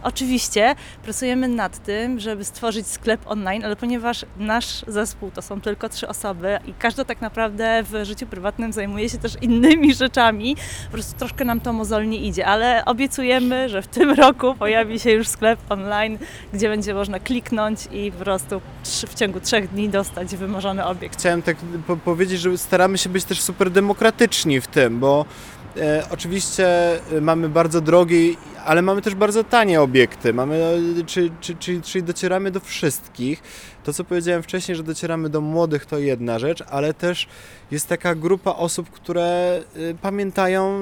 Oczywiście 0.03 0.75
pracujemy 1.03 1.49
nad 1.49 1.85
tym, 1.85 2.21
żeby 2.21 2.45
stworzyć 2.45 2.87
sklep 2.87 3.27
online, 3.27 3.65
ale 3.65 3.77
ponieważ 3.77 4.25
nasz 4.37 4.85
zespół 4.89 5.31
to 5.31 5.43
są 5.43 5.61
tylko 5.61 5.89
trzy 5.89 6.09
osoby 6.09 6.59
i 6.67 6.75
każda 6.75 7.05
tak 7.05 7.21
naprawdę 7.21 7.70
w 7.83 8.05
życiu 8.05 8.27
prywatnym 8.27 8.73
zajmuje 8.73 9.09
się 9.09 9.19
też 9.19 9.33
innymi 9.43 9.95
rzeczami, 10.05 10.57
po 10.85 10.93
prostu 10.93 11.19
troszkę 11.19 11.45
nam 11.45 11.61
to 11.61 11.73
mozolnie 11.73 12.19
idzie, 12.19 12.47
ale 12.47 12.85
obiecujemy, 12.85 13.69
że 13.69 13.83
w 13.83 13.87
tym 13.87 14.11
roku 14.11 14.55
pojawi 14.55 15.00
się 15.00 15.11
już 15.11 15.29
sklep 15.29 15.59
online, 15.69 16.19
gdzie 16.53 16.69
będzie 16.69 16.95
można 16.95 17.21
kliknąć 17.21 17.89
i 17.93 18.12
po 18.12 18.25
prostu 18.25 18.61
w 18.85 19.15
ciągu 19.15 19.41
trzech 19.41 19.69
dni 19.69 19.89
dostać 19.89 20.37
wymarzony 20.37 20.85
obiekt. 20.85 21.19
Chciałem 21.19 21.43
tak 21.43 21.57
po 21.87 21.97
powiedzieć, 21.97 22.41
że 22.41 22.59
staramy 22.59 22.99
się 22.99 23.09
być 23.09 23.25
też 23.25 23.41
super 23.41 23.71
demokratyczni 23.71 24.61
w 24.61 24.67
tym, 24.67 24.99
bo 24.99 25.25
e, 25.77 26.03
oczywiście 26.11 26.67
e, 27.17 27.21
mamy 27.21 27.49
bardzo 27.49 27.81
drogie, 27.81 28.35
ale 28.71 28.83
mamy 28.83 29.03
też 29.03 29.15
bardzo 29.15 29.45
tanie 29.45 29.81
obiekty. 29.81 30.35
Mamy, 30.35 30.55
e, 31.00 31.05
czy, 31.05 31.31
czy, 31.41 31.55
czy, 31.57 31.81
czyli 31.81 32.05
docieramy 32.05 32.50
do 32.50 32.61
wszystkich. 32.61 33.43
To, 33.85 33.93
co 33.93 34.05
powiedziałem 34.05 34.43
wcześniej, 34.43 34.77
że 34.77 34.83
docieramy 34.83 35.29
do 35.29 35.41
młodych, 35.41 35.87
to 35.87 35.99
jedna 35.99 36.39
rzecz, 36.39 36.62
ale 36.71 36.95
też 36.95 37.29
jest 37.71 37.89
taka 37.89 38.15
grupa 38.15 38.50
osób, 38.50 38.91
które 38.91 39.23
e, 39.77 39.95
pamiętają, 40.03 40.81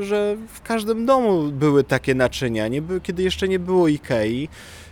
że 0.00 0.36
w 0.48 0.62
każdym 0.62 1.06
domu 1.06 1.42
były 1.42 1.84
takie 1.84 2.14
naczynia, 2.14 2.68
nie 2.68 2.82
by, 2.82 3.00
kiedy 3.00 3.22
jeszcze 3.22 3.48
nie 3.48 3.58
było 3.58 3.88
Ikei 3.88 4.48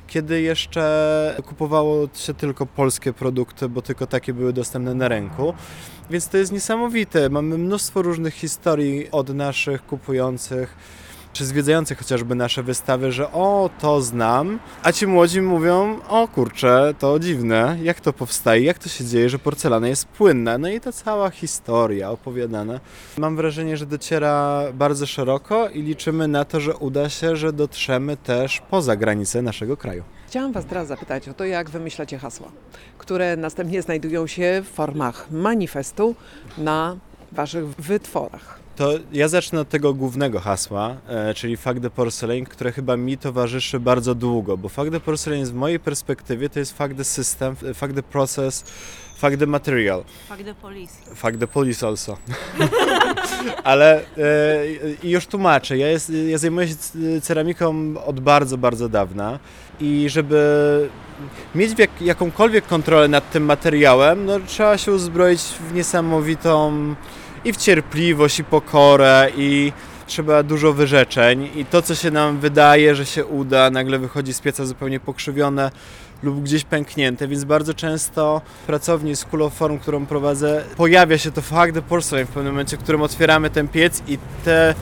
kiedy 0.06 0.40
jeszcze 0.40 1.36
kupowało 1.46 2.08
się 2.14 2.34
tylko 2.34 2.66
polskie 2.66 3.12
produkty, 3.12 3.68
bo 3.68 3.82
tylko 3.82 4.06
takie 4.06 4.34
były 4.34 4.52
dostępne 4.52 4.94
na 4.94 5.08
rynku. 5.08 5.54
Więc 6.10 6.28
to 6.28 6.36
jest 6.36 6.52
niesamowite. 6.52 7.28
Mamy 7.30 7.58
mnóstwo 7.58 8.02
różnych 8.02 8.34
historii 8.34 9.10
od 9.10 9.28
naszych 9.28 9.86
kupujących 9.86 10.76
czy 11.34 11.44
zwiedzających 11.44 11.98
chociażby 11.98 12.34
nasze 12.34 12.62
wystawy, 12.62 13.12
że 13.12 13.32
o, 13.32 13.70
to 13.80 14.02
znam, 14.02 14.58
a 14.82 14.92
ci 14.92 15.06
młodzi 15.06 15.40
mówią, 15.40 15.98
o 16.08 16.28
kurczę, 16.28 16.94
to 16.98 17.18
dziwne, 17.18 17.78
jak 17.82 18.00
to 18.00 18.12
powstaje, 18.12 18.64
jak 18.64 18.78
to 18.78 18.88
się 18.88 19.04
dzieje, 19.04 19.28
że 19.28 19.38
porcelana 19.38 19.88
jest 19.88 20.06
płynna. 20.06 20.58
No 20.58 20.68
i 20.68 20.80
ta 20.80 20.92
cała 20.92 21.30
historia 21.30 22.10
opowiadana. 22.10 22.80
Mam 23.18 23.36
wrażenie, 23.36 23.76
że 23.76 23.86
dociera 23.86 24.62
bardzo 24.74 25.06
szeroko 25.06 25.68
i 25.68 25.82
liczymy 25.82 26.28
na 26.28 26.44
to, 26.44 26.60
że 26.60 26.76
uda 26.76 27.08
się, 27.08 27.36
że 27.36 27.52
dotrzemy 27.52 28.16
też 28.16 28.62
poza 28.70 28.96
granice 28.96 29.42
naszego 29.42 29.76
kraju. 29.76 30.02
Chciałam 30.26 30.52
Was 30.52 30.64
teraz 30.64 30.88
zapytać 30.88 31.28
o 31.28 31.34
to, 31.34 31.44
jak 31.44 31.70
wymyślacie 31.70 32.18
hasła, 32.18 32.48
które 32.98 33.36
następnie 33.36 33.82
znajdują 33.82 34.26
się 34.26 34.62
w 34.64 34.68
formach 34.74 35.30
manifestu 35.30 36.14
na 36.58 36.96
Waszych 37.32 37.66
wytworach. 37.66 38.63
To 38.76 38.90
ja 39.12 39.28
zacznę 39.28 39.60
od 39.60 39.68
tego 39.68 39.94
głównego 39.94 40.40
hasła, 40.40 40.96
e, 41.08 41.34
czyli 41.34 41.56
Fuck 41.56 41.80
the 41.80 41.90
Porcelain, 41.90 42.44
które 42.44 42.72
chyba 42.72 42.96
mi 42.96 43.18
towarzyszy 43.18 43.80
bardzo 43.80 44.14
długo, 44.14 44.56
bo 44.56 44.68
Fuck 44.68 44.90
the 44.90 45.00
Porcelain 45.00 45.46
z 45.46 45.52
mojej 45.52 45.80
perspektywy 45.80 46.48
to 46.48 46.58
jest 46.58 46.78
Fuck 46.78 46.94
the 46.96 47.04
System, 47.04 47.56
Fuck 47.56 47.92
the 47.94 48.02
Process, 48.02 48.64
Fuck 49.18 49.36
the 49.38 49.46
Material, 49.46 50.04
Fuck 50.28 50.44
the 50.44 50.54
police. 50.54 50.92
Fuck 51.14 51.36
the 51.38 51.46
Police 51.46 51.86
also. 51.86 52.16
Ale 53.64 54.00
e, 55.02 55.08
już 55.08 55.26
tłumaczę, 55.26 55.78
ja, 55.78 55.88
jest, 55.88 56.12
ja 56.28 56.38
zajmuję 56.38 56.68
się 56.68 56.74
ceramiką 57.22 57.94
od 58.06 58.20
bardzo, 58.20 58.58
bardzo 58.58 58.88
dawna 58.88 59.38
i 59.80 60.06
żeby 60.08 60.88
mieć 61.54 61.78
jak, 61.78 62.02
jakąkolwiek 62.02 62.66
kontrolę 62.66 63.08
nad 63.08 63.30
tym 63.30 63.44
materiałem, 63.44 64.26
no 64.26 64.40
trzeba 64.46 64.78
się 64.78 64.92
uzbroić 64.92 65.40
w 65.40 65.74
niesamowitą 65.74 66.72
i 67.44 67.52
w 67.52 67.56
cierpliwość, 67.56 68.38
i 68.38 68.44
pokorę, 68.44 69.28
i 69.36 69.72
trzeba 70.06 70.42
dużo 70.42 70.72
wyrzeczeń. 70.72 71.48
I 71.56 71.64
to, 71.64 71.82
co 71.82 71.94
się 71.94 72.10
nam 72.10 72.38
wydaje, 72.38 72.94
że 72.94 73.06
się 73.06 73.24
uda, 73.24 73.70
nagle 73.70 73.98
wychodzi 73.98 74.34
z 74.34 74.40
pieca 74.40 74.64
zupełnie 74.64 75.00
pokrzywione 75.00 75.70
lub 76.22 76.42
gdzieś 76.42 76.64
pęknięte, 76.64 77.28
więc 77.28 77.44
bardzo 77.44 77.74
często 77.74 78.40
w 78.62 78.66
pracowni 78.66 79.16
School 79.16 79.42
of 79.42 79.54
Form, 79.54 79.78
którą 79.78 80.06
prowadzę, 80.06 80.64
pojawia 80.76 81.18
się 81.18 81.30
to 81.30 81.42
the 81.74 81.82
porcelain 81.82 82.26
w 82.26 82.30
pewnym 82.30 82.52
momencie, 82.52 82.76
w 82.76 82.80
którym 82.80 83.02
otwieramy 83.02 83.50
ten 83.50 83.68
piec 83.68 84.02
i 84.08 84.18
te 84.44 84.74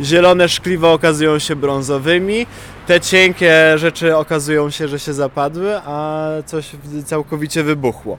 zielone 0.00 0.48
szkliwa 0.48 0.92
okazują 0.92 1.38
się 1.38 1.56
brązowymi, 1.56 2.46
te 2.86 3.00
cienkie 3.00 3.78
rzeczy 3.78 4.16
okazują 4.16 4.70
się, 4.70 4.88
że 4.88 4.98
się 4.98 5.12
zapadły, 5.12 5.76
a 5.76 6.26
coś 6.46 6.70
całkowicie 7.04 7.62
wybuchło. 7.62 8.18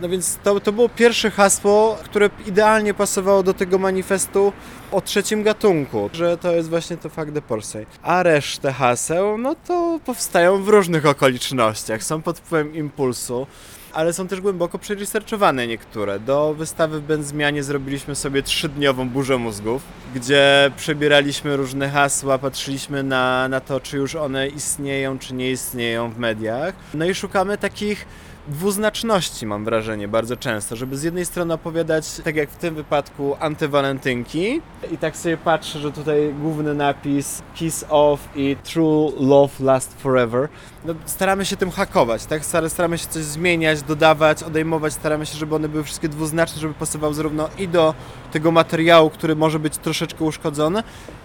No 0.00 0.08
więc 0.08 0.38
to, 0.42 0.60
to 0.60 0.72
było 0.72 0.88
pierwsze 0.88 1.30
hasło, 1.30 1.98
które 2.04 2.30
idealnie 2.46 2.94
pasowało 2.94 3.42
do 3.42 3.54
tego 3.54 3.78
manifestu 3.78 4.52
o 4.92 5.00
trzecim 5.00 5.42
gatunku, 5.42 6.10
że 6.12 6.38
to 6.38 6.52
jest 6.52 6.68
właśnie 6.68 6.96
to 6.96 7.08
the 7.34 7.42
porcelain. 7.42 7.86
A 8.02 8.22
resztę 8.22 8.72
haseł, 8.72 9.38
no 9.38 9.54
to 9.66 10.00
powstają 10.06 10.62
w 10.62 10.68
różnych 10.68 11.06
okolicznościach, 11.06 12.02
są 12.02 12.22
pod 12.22 12.38
wpływem 12.38 12.74
impulsu, 12.74 13.46
ale 13.92 14.12
są 14.12 14.28
też 14.28 14.40
głęboko 14.40 14.78
przeresearchowane 14.78 15.66
niektóre. 15.66 16.20
Do 16.20 16.54
wystawy 16.54 17.00
w 17.00 17.04
Benzmianie 17.04 17.62
zrobiliśmy 17.62 18.14
sobie 18.14 18.42
trzydniową 18.42 19.08
burzę 19.08 19.38
mózgów, 19.38 19.82
gdzie 20.14 20.70
przebieraliśmy 20.76 21.56
różne 21.56 21.90
hasła, 21.90 22.38
patrzyliśmy 22.38 23.02
na, 23.02 23.48
na 23.48 23.60
to, 23.60 23.80
czy 23.80 23.96
już 23.96 24.14
one 24.14 24.48
istnieją, 24.48 25.18
czy 25.18 25.34
nie 25.34 25.50
istnieją 25.50 26.10
w 26.10 26.18
mediach. 26.18 26.74
No 26.94 27.04
i 27.04 27.14
szukamy 27.14 27.58
takich 27.58 28.06
dwuznaczności, 28.50 29.46
mam 29.46 29.64
wrażenie, 29.64 30.08
bardzo 30.08 30.36
często, 30.36 30.76
żeby 30.76 30.96
z 30.96 31.02
jednej 31.02 31.26
strony 31.26 31.54
opowiadać, 31.54 32.04
tak 32.24 32.36
jak 32.36 32.50
w 32.50 32.56
tym 32.56 32.74
wypadku, 32.74 33.36
antywalentynki 33.40 34.60
i 34.92 34.98
tak 34.98 35.16
sobie 35.16 35.36
patrzę, 35.36 35.78
że 35.78 35.92
tutaj 35.92 36.34
główny 36.40 36.74
napis 36.74 37.42
Kiss 37.54 37.84
Off 37.88 38.28
i 38.34 38.56
True 38.64 39.12
Love 39.20 39.64
Last 39.64 40.00
Forever. 40.00 40.48
No, 40.84 40.94
staramy 41.06 41.44
się 41.44 41.56
tym 41.56 41.70
hakować, 41.70 42.26
tak? 42.26 42.44
Star- 42.44 42.70
Staramy 42.70 42.98
się 42.98 43.06
coś 43.06 43.22
zmieniać, 43.22 43.82
dodawać, 43.82 44.42
odejmować, 44.42 44.92
staramy 44.92 45.26
się, 45.26 45.38
żeby 45.38 45.54
one 45.54 45.68
były 45.68 45.84
wszystkie 45.84 46.08
dwuznaczne, 46.08 46.60
żeby 46.60 46.74
pasowały 46.74 47.14
zarówno 47.14 47.48
i 47.58 47.68
do 47.68 47.94
tego 48.32 48.50
materiału, 48.50 49.10
który 49.10 49.36
może 49.36 49.58
być 49.58 49.76
troszeczkę 49.78 50.24
uszkodzony, 50.24 50.82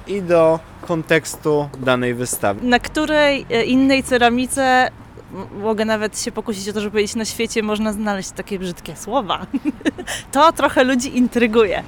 i 0.08 0.22
do 0.22 0.60
kontekstu 0.88 1.70
danej 1.80 2.14
wystawy. 2.14 2.68
Na 2.68 2.80
której 2.80 3.46
e, 3.50 3.64
innej 3.64 4.04
ceramice 4.04 4.92
mogę 5.62 5.86
nawet 5.86 6.22
się 6.22 6.32
pokusić 6.32 6.70
o 6.70 6.74
to, 6.74 6.80
żeby 6.80 6.92
powiedzieć, 6.92 7.16
na 7.16 7.26
świecie 7.26 7.64
można 7.64 7.94
znaleźć 7.94 8.32
takie 8.32 8.60
brzydkie 8.60 8.96
słowa. 8.96 9.46
to 10.32 10.52
trochę 10.52 10.84
ludzi 10.84 11.18
intryguje. 11.18 11.84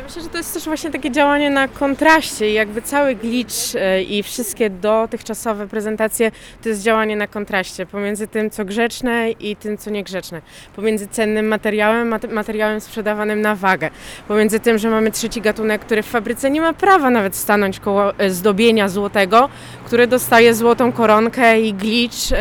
Ja 0.00 0.04
myślę, 0.06 0.22
że 0.22 0.28
to 0.28 0.38
jest 0.38 0.54
też 0.54 0.64
właśnie 0.64 0.90
takie 0.90 1.10
działanie 1.10 1.50
na 1.50 1.68
kontraście 1.68 2.52
jakby 2.52 2.82
cały 2.82 3.14
glitch 3.14 3.54
e, 3.74 4.02
i 4.02 4.22
wszystkie 4.22 4.70
dotychczasowe 4.70 5.66
prezentacje 5.68 6.30
to 6.62 6.68
jest 6.68 6.82
działanie 6.82 7.16
na 7.16 7.26
kontraście 7.26 7.86
pomiędzy 7.86 8.26
tym, 8.26 8.50
co 8.50 8.64
grzeczne 8.64 9.30
i 9.30 9.56
tym, 9.56 9.78
co 9.78 9.90
niegrzeczne. 9.90 10.42
Pomiędzy 10.76 11.06
cennym 11.08 11.48
materiałem, 11.48 12.08
mat- 12.08 12.32
materiałem 12.32 12.80
sprzedawanym 12.80 13.40
na 13.40 13.54
wagę. 13.54 13.90
Pomiędzy 14.28 14.60
tym, 14.60 14.78
że 14.78 14.90
mamy 14.90 15.10
trzeci 15.10 15.40
gatunek, 15.40 15.80
który 15.80 16.02
w 16.02 16.06
fabryce 16.06 16.50
nie 16.50 16.60
ma 16.60 16.72
prawa 16.72 17.10
nawet 17.10 17.36
stanąć 17.36 17.80
koło 17.80 18.18
e, 18.18 18.30
zdobienia 18.30 18.88
złotego, 18.88 19.48
który 19.86 20.06
dostaje 20.06 20.54
złotą 20.54 20.92
koronkę 20.92 21.60
i 21.60 21.74
glitch 21.74 22.32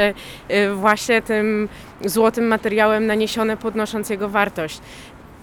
e, 0.50 0.74
właśnie 0.74 1.22
tym 1.22 1.70
złotym 2.06 2.48
materiałem 2.48 3.06
naniesione, 3.06 3.58
podnosząc 3.58 4.10
jego 4.10 4.30
wartość. 4.30 4.80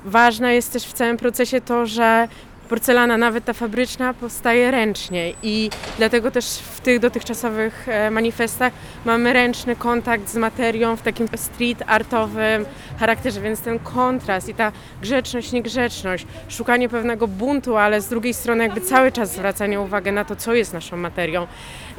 Ważne 0.06 0.54
jest 0.54 0.72
też 0.72 0.84
w 0.84 0.92
całym 0.92 1.16
procesie 1.16 1.60
to, 1.60 1.86
że 1.86 2.28
porcelana, 2.68 3.16
nawet 3.16 3.44
ta 3.44 3.52
fabryczna, 3.52 4.14
powstaje 4.14 4.70
ręcznie 4.70 5.32
i 5.42 5.70
dlatego 5.98 6.30
też 6.30 6.46
w 6.46 6.80
tych 6.80 6.98
dotychczasowych 7.00 7.88
e, 7.88 8.10
manifestach 8.10 8.72
mamy 9.04 9.32
ręczny 9.32 9.76
kontakt 9.76 10.28
z 10.28 10.36
materią 10.36 10.96
w 10.96 11.02
takim 11.02 11.28
street 11.36 11.82
artowym 11.86 12.64
charakterze, 13.00 13.40
więc 13.40 13.60
ten 13.60 13.78
kontrast 13.78 14.48
i 14.48 14.54
ta 14.54 14.72
grzeczność, 15.02 15.52
niegrzeczność, 15.52 16.26
szukanie 16.48 16.88
pewnego 16.88 17.28
buntu, 17.28 17.76
ale 17.76 18.00
z 18.00 18.08
drugiej 18.08 18.34
strony 18.34 18.64
jakby 18.64 18.80
cały 18.80 19.12
czas 19.12 19.32
zwracanie 19.32 19.80
uwagi 19.80 20.12
na 20.12 20.24
to, 20.24 20.36
co 20.36 20.54
jest 20.54 20.72
naszą 20.72 20.96
materią 20.96 21.46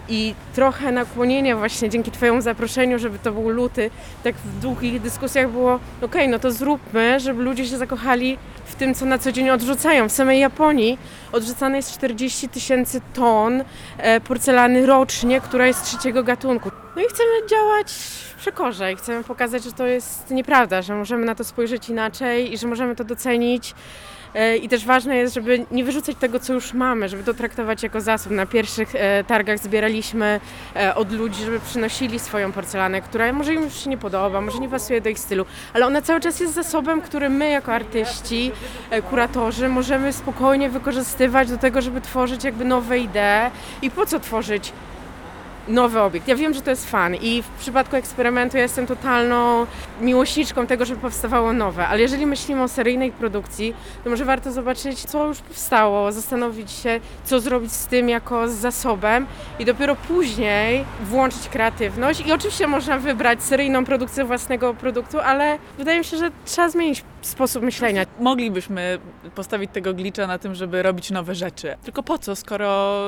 i 0.09 0.33
trochę 0.55 0.91
nakłonienie 0.91 1.55
właśnie 1.55 1.89
dzięki 1.89 2.11
Twojemu 2.11 2.41
zaproszeniu, 2.41 2.99
żeby 2.99 3.19
to 3.19 3.31
był 3.31 3.49
luty, 3.49 3.89
tak 4.23 4.35
w 4.35 4.59
długich 4.59 5.01
dyskusjach 5.01 5.51
było, 5.51 5.79
okej, 6.01 6.29
no 6.29 6.39
to 6.39 6.51
zróbmy, 6.51 7.19
żeby 7.19 7.43
ludzie 7.43 7.65
się 7.65 7.77
zakochali 7.77 8.37
w 8.65 8.75
tym, 8.75 8.93
co 8.93 9.05
na 9.05 9.17
co 9.17 9.31
dzień 9.31 9.49
odrzucają. 9.49 10.09
W 10.09 10.11
samej 10.11 10.39
Japonii 10.39 10.97
odrzucane 11.31 11.77
jest 11.77 11.93
40 11.93 12.49
tysięcy 12.49 13.01
ton 13.13 13.63
e, 13.97 14.21
porcelany 14.21 14.85
rocznie, 14.85 15.41
która 15.41 15.67
jest 15.67 15.83
trzeciego 15.83 16.23
gatunku. 16.23 16.71
No 16.95 17.01
i 17.01 17.05
chcemy 17.05 17.47
działać 17.49 17.91
w 17.91 18.35
przekorze 18.35 18.93
i 18.93 18.95
chcemy 18.95 19.23
pokazać, 19.23 19.63
że 19.63 19.71
to 19.71 19.85
jest 19.85 20.31
nieprawda, 20.31 20.81
że 20.81 20.95
możemy 20.95 21.25
na 21.25 21.35
to 21.35 21.43
spojrzeć 21.43 21.89
inaczej 21.89 22.53
i 22.53 22.57
że 22.57 22.67
możemy 22.67 22.95
to 22.95 23.03
docenić. 23.03 23.73
E, 24.35 24.57
I 24.57 24.69
też 24.69 24.85
ważne 24.85 25.17
jest, 25.17 25.33
żeby 25.33 25.65
nie 25.71 25.83
wyrzucać 25.83 26.17
tego, 26.19 26.39
co 26.39 26.53
już 26.53 26.73
mamy, 26.73 27.09
żeby 27.09 27.23
to 27.23 27.33
traktować 27.33 27.83
jako 27.83 28.01
zasób. 28.01 28.31
Na 28.31 28.45
pierwszych 28.45 28.95
e, 28.95 29.23
targach 29.23 29.59
zbieraliśmy 29.59 30.39
e, 30.75 30.95
od 30.95 31.11
ludzi, 31.11 31.43
żeby 31.43 31.59
przynosili 31.59 32.19
swoją 32.19 32.51
porcelanę, 32.51 33.01
która 33.01 33.33
może 33.33 33.53
im 33.53 33.63
już 33.63 33.83
się 33.83 33.89
nie 33.89 33.97
podoba, 33.97 34.41
może 34.41 34.59
nie 34.59 34.69
pasuje 34.69 35.01
do 35.01 35.09
ich 35.09 35.19
stylu, 35.19 35.45
ale 35.73 35.85
ona 35.85 36.01
cały 36.01 36.19
czas 36.19 36.39
jest 36.39 36.53
zasobem, 36.53 37.01
który 37.01 37.29
my 37.29 37.49
jako 37.49 37.73
artyści, 37.73 38.51
kuratorzy 39.09 39.69
możemy 39.69 40.13
spokojnie 40.13 40.69
wykorzystywać 40.69 41.49
do 41.49 41.57
tego, 41.57 41.81
żeby 41.81 42.01
tworzyć 42.01 42.43
jakby 42.43 42.65
nowe 42.65 42.99
idee. 42.99 43.51
I 43.81 43.91
po 43.91 44.05
co 44.05 44.19
tworzyć 44.19 44.73
nowy 45.67 46.01
obiekt. 46.01 46.27
Ja 46.27 46.35
wiem, 46.35 46.53
że 46.53 46.61
to 46.61 46.69
jest 46.69 46.89
fan 46.89 47.15
i 47.15 47.41
w 47.41 47.47
przypadku 47.47 47.95
eksperymentu 47.95 48.57
ja 48.57 48.63
jestem 48.63 48.87
totalną 48.87 49.67
miłośniczką 50.01 50.67
tego, 50.67 50.85
żeby 50.85 51.01
powstawało 51.01 51.53
nowe, 51.53 51.87
ale 51.87 52.01
jeżeli 52.01 52.25
myślimy 52.25 52.63
o 52.63 52.67
seryjnej 52.67 53.11
produkcji, 53.11 53.73
to 54.03 54.09
może 54.09 54.25
warto 54.25 54.51
zobaczyć, 54.51 54.99
co 55.05 55.27
już 55.27 55.39
powstało, 55.39 56.11
zastanowić 56.11 56.71
się, 56.71 56.99
co 57.25 57.39
zrobić 57.39 57.71
z 57.71 57.87
tym 57.87 58.09
jako 58.09 58.49
z 58.49 58.53
zasobem 58.53 59.25
i 59.59 59.65
dopiero 59.65 59.95
później 59.95 60.85
włączyć 61.03 61.49
kreatywność 61.49 62.19
i 62.19 62.31
oczywiście 62.31 62.67
można 62.67 62.97
wybrać 62.97 63.43
seryjną 63.43 63.85
produkcję 63.85 64.25
własnego 64.25 64.73
produktu, 64.73 65.19
ale 65.19 65.57
wydaje 65.77 65.99
mi 65.99 66.05
się, 66.05 66.17
że 66.17 66.31
trzeba 66.45 66.69
zmienić 66.69 67.03
sposób 67.27 67.63
myślenia. 67.63 68.05
Moglibyśmy 68.19 68.99
postawić 69.35 69.71
tego 69.73 69.93
glicza 69.93 70.27
na 70.27 70.37
tym, 70.37 70.55
żeby 70.55 70.83
robić 70.83 71.11
nowe 71.11 71.35
rzeczy. 71.35 71.75
Tylko 71.83 72.03
po 72.03 72.17
co, 72.17 72.35
skoro 72.35 73.03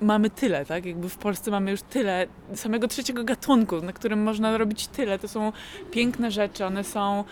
mamy 0.00 0.30
tyle, 0.30 0.66
tak? 0.66 0.86
Jakby 0.86 1.08
w 1.08 1.16
Polsce 1.16 1.50
mamy 1.50 1.70
już 1.70 1.82
tyle 1.82 2.26
samego 2.54 2.88
trzeciego 2.88 3.24
gatunku, 3.24 3.80
na 3.80 3.92
którym 3.92 4.22
można 4.22 4.58
robić 4.58 4.86
tyle. 4.86 5.18
To 5.18 5.28
są 5.28 5.52
piękne 5.90 6.30
rzeczy, 6.30 6.64
one 6.64 6.84
są 6.84 7.24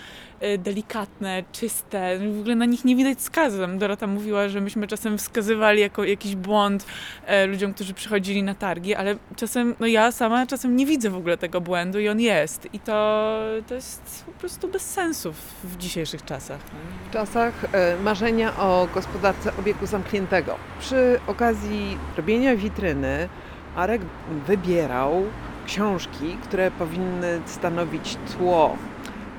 delikatne, 0.58 1.44
czyste. 1.52 2.18
W 2.18 2.40
ogóle 2.40 2.54
na 2.54 2.64
nich 2.64 2.84
nie 2.84 2.96
widać 2.96 3.22
skazu. 3.22 3.58
Tam 3.58 3.78
Dorota 3.78 4.06
mówiła, 4.06 4.48
że 4.48 4.60
myśmy 4.60 4.86
czasem 4.86 5.18
wskazywali 5.18 5.80
jako 5.80 6.04
jakiś 6.04 6.36
błąd 6.36 6.86
e, 7.26 7.46
ludziom, 7.46 7.74
którzy 7.74 7.94
przychodzili 7.94 8.42
na 8.42 8.54
targi, 8.54 8.94
ale 8.94 9.16
czasem, 9.36 9.74
no 9.80 9.86
ja 9.86 10.12
sama 10.12 10.46
czasem 10.46 10.76
nie 10.76 10.86
widzę 10.86 11.10
w 11.10 11.16
ogóle 11.16 11.36
tego 11.36 11.60
błędu 11.60 12.00
i 12.00 12.08
on 12.08 12.20
jest. 12.20 12.68
I 12.72 12.80
to, 12.80 13.40
to 13.68 13.74
jest 13.74 14.24
po 14.26 14.32
prostu 14.32 14.68
bez 14.68 14.82
sensu 14.82 15.32
w, 15.64 15.76
dzisiejszych 15.76 16.24
czasach. 16.24 16.60
w 17.08 17.12
czasach 17.12 17.54
e, 17.72 17.96
marzenia 17.96 18.56
o 18.56 18.88
gospodarce 18.94 19.56
obiegu 19.58 19.86
zamkniętego. 19.86 20.56
Przy 20.80 21.20
okazji 21.26 21.98
robienia 22.16 22.56
witryny 22.56 23.28
Arek 23.76 24.02
wybierał 24.46 25.24
książki, 25.66 26.36
które 26.42 26.70
powinny 26.70 27.40
stanowić 27.46 28.16
tło 28.36 28.76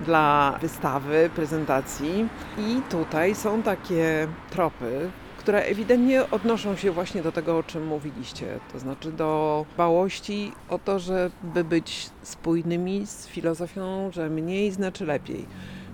dla 0.05 0.57
wystawy, 0.61 1.29
prezentacji. 1.35 2.27
I 2.57 2.81
tutaj 2.89 3.35
są 3.35 3.61
takie 3.61 4.27
tropy, 4.49 5.09
które 5.37 5.61
ewidentnie 5.61 6.29
odnoszą 6.31 6.75
się 6.75 6.91
właśnie 6.91 7.21
do 7.21 7.31
tego, 7.31 7.57
o 7.57 7.63
czym 7.63 7.87
mówiliście, 7.87 8.59
to 8.73 8.79
znaczy 8.79 9.11
do 9.11 9.65
dbałości 9.73 10.51
o 10.69 10.79
to, 10.79 10.99
żeby 10.99 11.63
być 11.63 12.09
spójnymi 12.21 13.07
z 13.07 13.27
filozofią, 13.27 14.11
że 14.11 14.29
mniej 14.29 14.71
znaczy 14.71 15.05
lepiej 15.05 15.45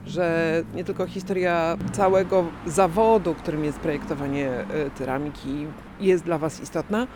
że 0.05 0.63
nie 0.75 0.83
tylko 0.83 1.07
historia 1.07 1.77
całego 1.91 2.45
zawodu, 2.65 3.35
którym 3.35 3.65
jest 3.65 3.79
projektowanie 3.79 4.49
ceramiki, 4.95 5.67
jest 5.99 6.23
dla 6.23 6.37
Was 6.37 6.59
istotna, 6.59 7.07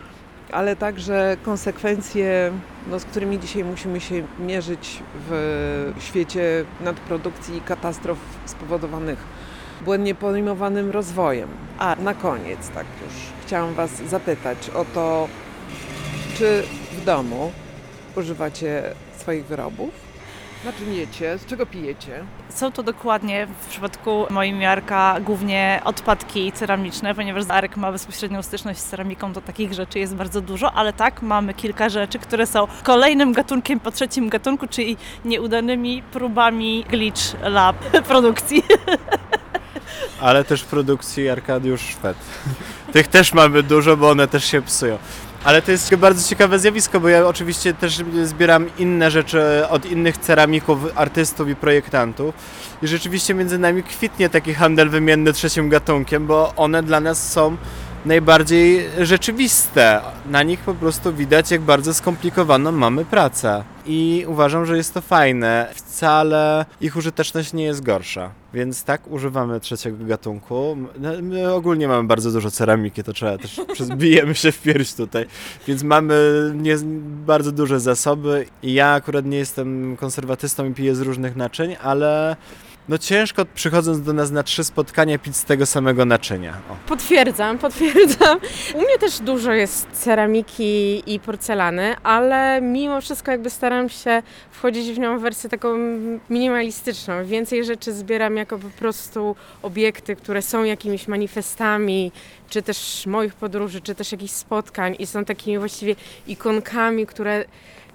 ale 0.52 0.76
także 0.76 1.36
konsekwencje, 1.42 2.52
no, 2.90 2.98
z 2.98 3.04
którymi 3.04 3.38
dzisiaj 3.38 3.64
musimy 3.64 4.00
się 4.00 4.22
mierzyć 4.38 5.02
w 5.28 5.94
świecie 5.98 6.64
nadprodukcji 6.80 7.56
i 7.56 7.60
katastrof 7.60 8.18
spowodowanych 8.46 9.18
błędnie 9.84 10.14
podejmowanym 10.14 10.90
rozwojem. 10.90 11.48
A 11.78 11.96
na 11.96 12.14
koniec, 12.14 12.68
tak 12.68 12.86
już 13.04 13.14
chciałam 13.46 13.74
Was 13.74 13.90
zapytać 13.90 14.70
o 14.70 14.84
to, 14.84 15.28
czy 16.38 16.62
w 16.92 17.04
domu 17.04 17.52
używacie 18.16 18.82
swoich 19.18 19.46
wyrobów? 19.46 20.05
Na 20.64 20.72
czym 20.72 20.92
jecie? 20.94 21.38
Z 21.38 21.46
czego 21.46 21.66
pijecie? 21.66 22.24
Są 22.48 22.72
to 22.72 22.82
dokładnie 22.82 23.46
w 23.62 23.66
przypadku 23.66 24.26
moim 24.30 24.60
Jarka 24.60 25.16
głównie 25.20 25.80
odpadki 25.84 26.52
ceramiczne, 26.52 27.14
ponieważ 27.14 27.44
Arek 27.48 27.76
ma 27.76 27.92
bezpośrednią 27.92 28.42
styczność 28.42 28.80
z 28.80 28.84
ceramiką, 28.84 29.32
to 29.32 29.40
takich 29.40 29.72
rzeczy 29.72 29.98
jest 29.98 30.14
bardzo 30.14 30.40
dużo, 30.40 30.72
ale 30.72 30.92
tak, 30.92 31.22
mamy 31.22 31.54
kilka 31.54 31.88
rzeczy, 31.88 32.18
które 32.18 32.46
są 32.46 32.66
kolejnym 32.82 33.32
gatunkiem 33.32 33.80
po 33.80 33.90
trzecim 33.90 34.28
gatunku, 34.28 34.66
czyli 34.66 34.96
nieudanymi 35.24 36.02
próbami 36.02 36.84
Glitch 36.90 37.22
Lab 37.42 37.76
produkcji. 38.08 38.62
Ale 40.20 40.44
też 40.44 40.64
produkcji 40.64 41.28
Arkadiusz 41.28 41.80
Szwed. 41.80 42.16
Tych 42.92 43.08
też 43.08 43.32
mamy 43.34 43.62
dużo, 43.62 43.96
bo 43.96 44.10
one 44.10 44.28
też 44.28 44.44
się 44.44 44.62
psują. 44.62 44.98
Ale 45.46 45.62
to 45.62 45.70
jest 45.70 45.94
bardzo 45.94 46.28
ciekawe 46.28 46.58
zjawisko, 46.58 47.00
bo 47.00 47.08
ja 47.08 47.26
oczywiście 47.26 47.74
też 47.74 48.02
zbieram 48.24 48.66
inne 48.78 49.10
rzeczy 49.10 49.68
od 49.68 49.86
innych 49.86 50.18
ceramików, 50.18 50.78
artystów 50.94 51.48
i 51.48 51.56
projektantów. 51.56 52.34
I 52.82 52.86
rzeczywiście 52.86 53.34
między 53.34 53.58
nami 53.58 53.82
kwitnie 53.82 54.28
taki 54.28 54.54
handel 54.54 54.90
wymienny 54.90 55.32
trzecim 55.32 55.68
gatunkiem, 55.68 56.26
bo 56.26 56.52
one 56.56 56.82
dla 56.82 57.00
nas 57.00 57.32
są 57.32 57.56
najbardziej 58.06 58.86
rzeczywiste. 59.00 60.00
Na 60.30 60.42
nich 60.42 60.60
po 60.60 60.74
prostu 60.74 61.12
widać, 61.12 61.50
jak 61.50 61.60
bardzo 61.60 61.94
skomplikowaną 61.94 62.72
mamy 62.72 63.04
pracę. 63.04 63.64
I 63.86 64.24
uważam, 64.28 64.66
że 64.66 64.76
jest 64.76 64.94
to 64.94 65.00
fajne. 65.00 65.68
Wcale 65.74 66.64
ich 66.80 66.96
użyteczność 66.96 67.52
nie 67.52 67.64
jest 67.64 67.82
gorsza. 67.82 68.30
Więc 68.54 68.84
tak, 68.84 69.10
używamy 69.10 69.60
trzeciego 69.60 70.04
gatunku. 70.04 70.76
No, 70.98 71.10
My 71.22 71.52
ogólnie 71.52 71.88
mamy 71.88 72.08
bardzo 72.08 72.32
dużo 72.32 72.50
ceramiki, 72.50 73.04
to 73.04 73.12
trzeba 73.12 73.38
też, 73.38 73.60
bijemy 73.96 74.34
się 74.34 74.52
w 74.52 74.62
pierś 74.62 74.94
tutaj. 74.94 75.26
Więc 75.68 75.82
mamy 75.82 76.16
nie, 76.54 76.76
bardzo 77.26 77.52
duże 77.52 77.80
zasoby. 77.80 78.46
I 78.62 78.74
ja 78.74 78.92
akurat 78.92 79.24
nie 79.24 79.38
jestem 79.38 79.96
konserwatystą 79.96 80.64
i 80.64 80.74
piję 80.74 80.94
z 80.94 81.00
różnych 81.00 81.36
naczyń, 81.36 81.76
ale 81.82 82.36
no 82.88 82.98
ciężko 82.98 83.44
przychodząc 83.54 84.02
do 84.02 84.12
nas 84.12 84.30
na 84.30 84.42
trzy 84.42 84.64
spotkania 84.64 85.18
pić 85.18 85.36
z 85.36 85.44
tego 85.44 85.66
samego 85.66 86.04
naczynia. 86.04 86.52
O. 86.70 86.88
Potwierdzam, 86.88 87.58
potwierdzam. 87.68 88.38
U 88.74 88.78
mnie 88.78 88.98
też 89.00 89.18
dużo 89.18 89.52
jest 89.52 89.86
ceramiki 89.92 91.02
i 91.14 91.20
porcelany, 91.20 91.96
ale 92.02 92.60
mimo 92.60 93.00
wszystko 93.00 93.30
jakby 93.30 93.50
staram 93.50 93.88
się 93.88 94.22
wchodzić 94.50 94.92
w 94.92 94.98
nią 94.98 95.18
w 95.18 95.22
wersję 95.22 95.50
taką 95.50 95.78
minimalistyczną. 96.30 97.24
Więcej 97.24 97.64
rzeczy 97.64 97.92
zbieram 97.92 98.36
jako 98.36 98.58
po 98.58 98.68
prostu 98.68 99.36
obiekty, 99.62 100.16
które 100.16 100.42
są 100.42 100.64
jakimiś 100.64 101.08
manifestami, 101.08 102.12
czy 102.48 102.62
też 102.62 103.06
moich 103.06 103.34
podróży, 103.34 103.80
czy 103.80 103.94
też 103.94 104.12
jakichś 104.12 104.32
spotkań 104.32 104.96
i 104.98 105.06
są 105.06 105.24
takimi 105.24 105.58
właściwie 105.58 105.96
ikonkami, 106.26 107.06
które 107.06 107.44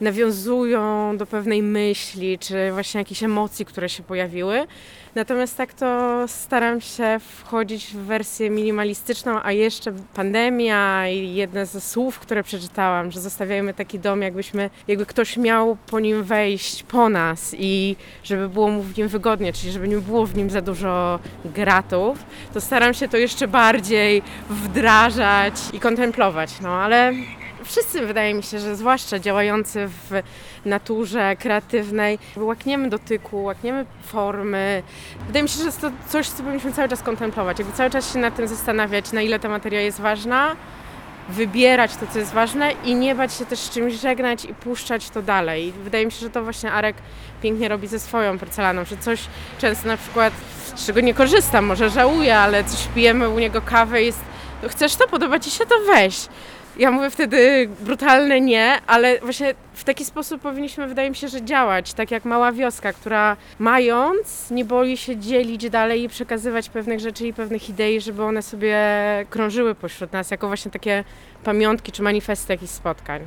nawiązują 0.02 1.18
do 1.18 1.26
pewnej 1.26 1.64
myśli, 1.64 2.40
czy 2.40 2.72
właśnie 2.72 3.00
jakichś 3.00 3.24
emocji, 3.24 3.66
które 3.66 3.90
się 3.90 4.04
pojawiły. 4.04 4.68
Natomiast 5.16 5.58
tak 5.58 5.74
to 5.74 6.24
staram 6.28 6.82
się 6.82 7.20
wchodzić 7.20 7.86
w 7.86 7.98
wersję 7.98 8.50
minimalistyczną, 8.50 9.40
a 9.44 9.52
jeszcze 9.52 9.94
pandemia 10.14 11.10
i 11.10 11.34
jedne 11.34 11.66
ze 11.66 11.82
słów, 11.82 12.20
które 12.20 12.44
przeczytałam, 12.44 13.12
że 13.12 13.20
zostawiajmy 13.20 13.74
taki 13.74 14.00
dom, 14.00 14.22
jakbyśmy, 14.22 14.70
jakby 14.88 15.06
ktoś 15.06 15.38
miał 15.38 15.78
po 15.88 16.00
nim 16.00 16.24
wejść 16.24 16.84
po 16.84 17.10
nas 17.10 17.56
i 17.60 17.96
żeby 18.24 18.50
było 18.50 18.70
mu 18.70 18.82
w 18.82 18.98
nim 18.98 19.08
wygodnie, 19.08 19.54
czyli 19.54 19.72
żeby 19.72 19.88
nie 19.88 19.98
było 19.98 20.26
w 20.26 20.36
nim 20.36 20.50
za 20.50 20.62
dużo 20.62 21.20
gratów, 21.46 22.24
to 22.54 22.62
staram 22.62 22.94
się 22.94 23.08
to 23.08 23.18
jeszcze 23.18 23.48
bardziej 23.48 24.22
wdrażać 24.50 25.54
i 25.74 25.80
kontemplować, 25.80 26.62
no 26.62 26.70
ale 26.70 27.14
wszyscy 27.66 28.06
wydaje 28.06 28.34
mi 28.34 28.44
się, 28.44 28.60
że 28.60 28.76
zwłaszcza 28.76 29.20
działający 29.20 29.88
w 29.88 30.24
naturze 30.66 31.36
kreatywnej, 31.36 32.20
łakniemy 32.36 32.90
dotyku, 32.90 33.44
łakniemy 33.44 33.86
formy. 34.06 34.84
Wydaje 35.28 35.44
mi 35.44 35.50
się, 35.50 35.60
że 35.60 35.66
jest 35.66 35.82
to 35.82 35.92
coś, 36.10 36.30
co 36.30 36.44
powinniśmy 36.44 36.74
cały 36.74 36.90
czas 36.90 37.02
kontemplować, 37.02 37.60
jakby 37.60 37.74
cały 37.74 37.90
czas 37.90 38.14
się 38.14 38.20
nad 38.20 38.36
tym 38.36 38.48
zastanawiać, 38.48 39.12
na 39.12 39.22
ile 39.22 39.40
ta 39.40 39.50
materia 39.50 39.82
jest 39.82 40.00
ważna, 40.00 40.56
wybierać 41.30 41.96
to, 41.96 42.08
co 42.14 42.20
jest 42.20 42.34
ważne 42.34 42.72
i 42.72 42.96
nie 42.96 43.16
bać 43.16 43.34
się 43.34 43.46
też 43.46 43.60
z 43.60 43.70
czymś 43.70 43.94
żegnać 43.94 44.46
i 44.46 44.54
puszczać 44.54 45.10
to 45.10 45.22
dalej. 45.22 45.74
Wydaje 45.84 46.06
mi 46.06 46.12
się, 46.12 46.20
że 46.20 46.30
to 46.30 46.44
właśnie 46.44 46.72
Arek 46.72 46.96
pięknie 47.42 47.70
robi 47.70 47.88
ze 47.88 48.00
swoją 48.00 48.40
porcelaną, 48.40 48.86
że 48.86 48.98
coś 48.98 49.20
często 49.60 49.88
na 49.88 49.98
przykład, 49.98 50.34
z 50.76 50.86
czego 50.86 51.02
nie 51.02 51.14
korzystam, 51.14 51.66
może 51.66 51.90
żałuję, 51.90 52.38
ale 52.38 52.64
coś 52.64 52.88
pijemy 52.96 53.30
u 53.30 53.40
niego 53.40 53.62
kawę 53.62 54.04
jest, 54.04 54.20
no 54.64 54.70
chcesz 54.70 54.96
to, 54.96 55.08
podoba 55.08 55.40
ci 55.40 55.52
się, 55.52 55.66
to 55.66 55.76
weź. 55.88 56.28
Ja 56.78 56.92
mówię 56.92 57.10
wtedy 57.10 57.70
brutalne 57.80 58.42
nie, 58.42 58.82
ale 58.88 59.20
właśnie 59.20 59.54
w 59.74 59.84
taki 59.84 60.06
sposób 60.06 60.42
powinniśmy, 60.42 60.88
wydaje 60.88 61.10
mi 61.10 61.16
się, 61.16 61.28
że 61.28 61.42
działać, 61.42 61.94
tak 61.94 62.12
jak 62.12 62.26
mała 62.26 62.52
wioska, 62.52 62.94
która 62.94 63.38
mając, 63.60 64.52
nie 64.52 64.66
boi 64.66 64.98
się 64.98 65.18
dzielić 65.18 65.70
dalej 65.70 66.04
i 66.04 66.10
przekazywać 66.10 66.70
pewnych 66.70 67.00
rzeczy 67.00 67.28
i 67.28 67.34
pewnych 67.34 67.70
idei, 67.70 68.02
żeby 68.02 68.24
one 68.24 68.42
sobie 68.42 68.78
krążyły 69.30 69.76
pośród 69.76 70.14
nas, 70.14 70.32
jako 70.32 70.48
właśnie 70.48 70.72
takie 70.72 71.04
pamiątki 71.44 71.92
czy 71.92 72.04
manifesty 72.04 72.54
jakichś 72.54 72.72
spotkań. 72.72 73.22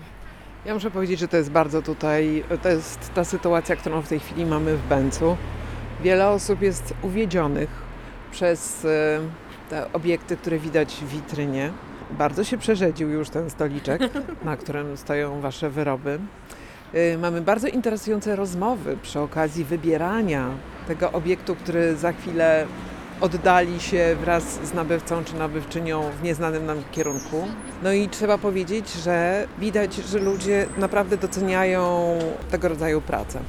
Ja 0.64 0.74
muszę 0.74 0.90
powiedzieć, 0.90 1.20
że 1.20 1.28
to 1.28 1.37
jest 1.37 1.50
bardzo 1.50 1.83
tutaj, 1.83 2.44
to 2.62 2.68
jest 2.68 3.14
ta 3.14 3.24
sytuacja, 3.24 3.76
którą 3.76 4.02
w 4.02 4.09
tej 4.09 4.20
chwili 4.20 4.46
mamy 4.46 4.76
w 4.76 4.88
Bęcu. 4.88 5.37
Wiele 6.02 6.28
osób 6.28 6.62
jest 6.62 6.94
uwiedzionych 7.02 7.68
przez 8.30 8.85
e, 8.85 9.20
te 9.70 9.92
obiekty, 9.92 10.37
które 10.37 10.59
widać 10.59 10.94
w 10.94 11.09
witrynie. 11.09 11.72
Bardzo 12.10 12.44
się 12.44 12.58
przerzedził 12.58 13.08
już 13.10 13.30
ten 13.30 13.50
stoliczek, 13.50 14.02
na 14.44 14.56
którym 14.56 14.96
stoją 14.96 15.40
Wasze 15.40 15.70
wyroby. 15.70 16.18
E, 16.94 17.18
Mamy 17.18 17.40
bardzo 17.40 17.68
interesujące 17.68 18.36
rozmowy 18.36 18.96
przy 19.02 19.20
okazji 19.20 19.64
wybierania 19.64 20.50
tego 20.88 21.12
obiektu, 21.12 21.56
który 21.56 21.96
za 21.96 22.12
chwilę 22.12 22.66
oddali 23.20 23.80
się 23.80 24.16
wraz 24.20 24.44
z 24.44 24.74
nabywcą 24.74 25.24
czy 25.24 25.36
nabywczynią 25.36 26.10
w 26.20 26.22
nieznanym 26.22 26.66
nam 26.66 26.82
kierunku. 26.92 27.48
No 27.82 27.92
i 27.92 28.08
trzeba 28.08 28.38
powiedzieć, 28.38 28.92
że 28.92 29.46
widać, 29.58 29.94
że 29.94 30.18
ludzie 30.18 30.66
naprawdę 30.78 31.16
doceniają 31.16 32.14
tego 32.50 32.68
rodzaju 32.68 33.00
pracę. 33.00 33.40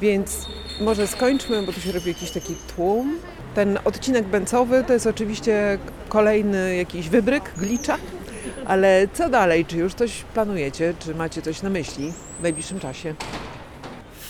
Więc 0.00 0.46
może 0.80 1.06
skończmy, 1.06 1.62
bo 1.62 1.72
tu 1.72 1.80
się 1.80 1.92
robi 1.92 2.08
jakiś 2.08 2.30
taki 2.30 2.54
tłum. 2.76 3.18
Ten 3.56 3.78
odcinek 3.84 4.24
bęcowy 4.26 4.84
to 4.86 4.92
jest 4.92 5.06
oczywiście 5.06 5.78
kolejny 6.08 6.76
jakiś 6.76 7.08
wybryk, 7.08 7.52
glicza. 7.56 7.96
Ale 8.66 9.08
co 9.12 9.28
dalej? 9.28 9.64
Czy 9.64 9.76
już 9.76 9.94
coś 9.94 10.22
planujecie? 10.34 10.94
Czy 10.98 11.14
macie 11.14 11.42
coś 11.42 11.62
na 11.62 11.70
myśli 11.70 12.12
w 12.38 12.42
najbliższym 12.42 12.80
czasie? 12.80 13.14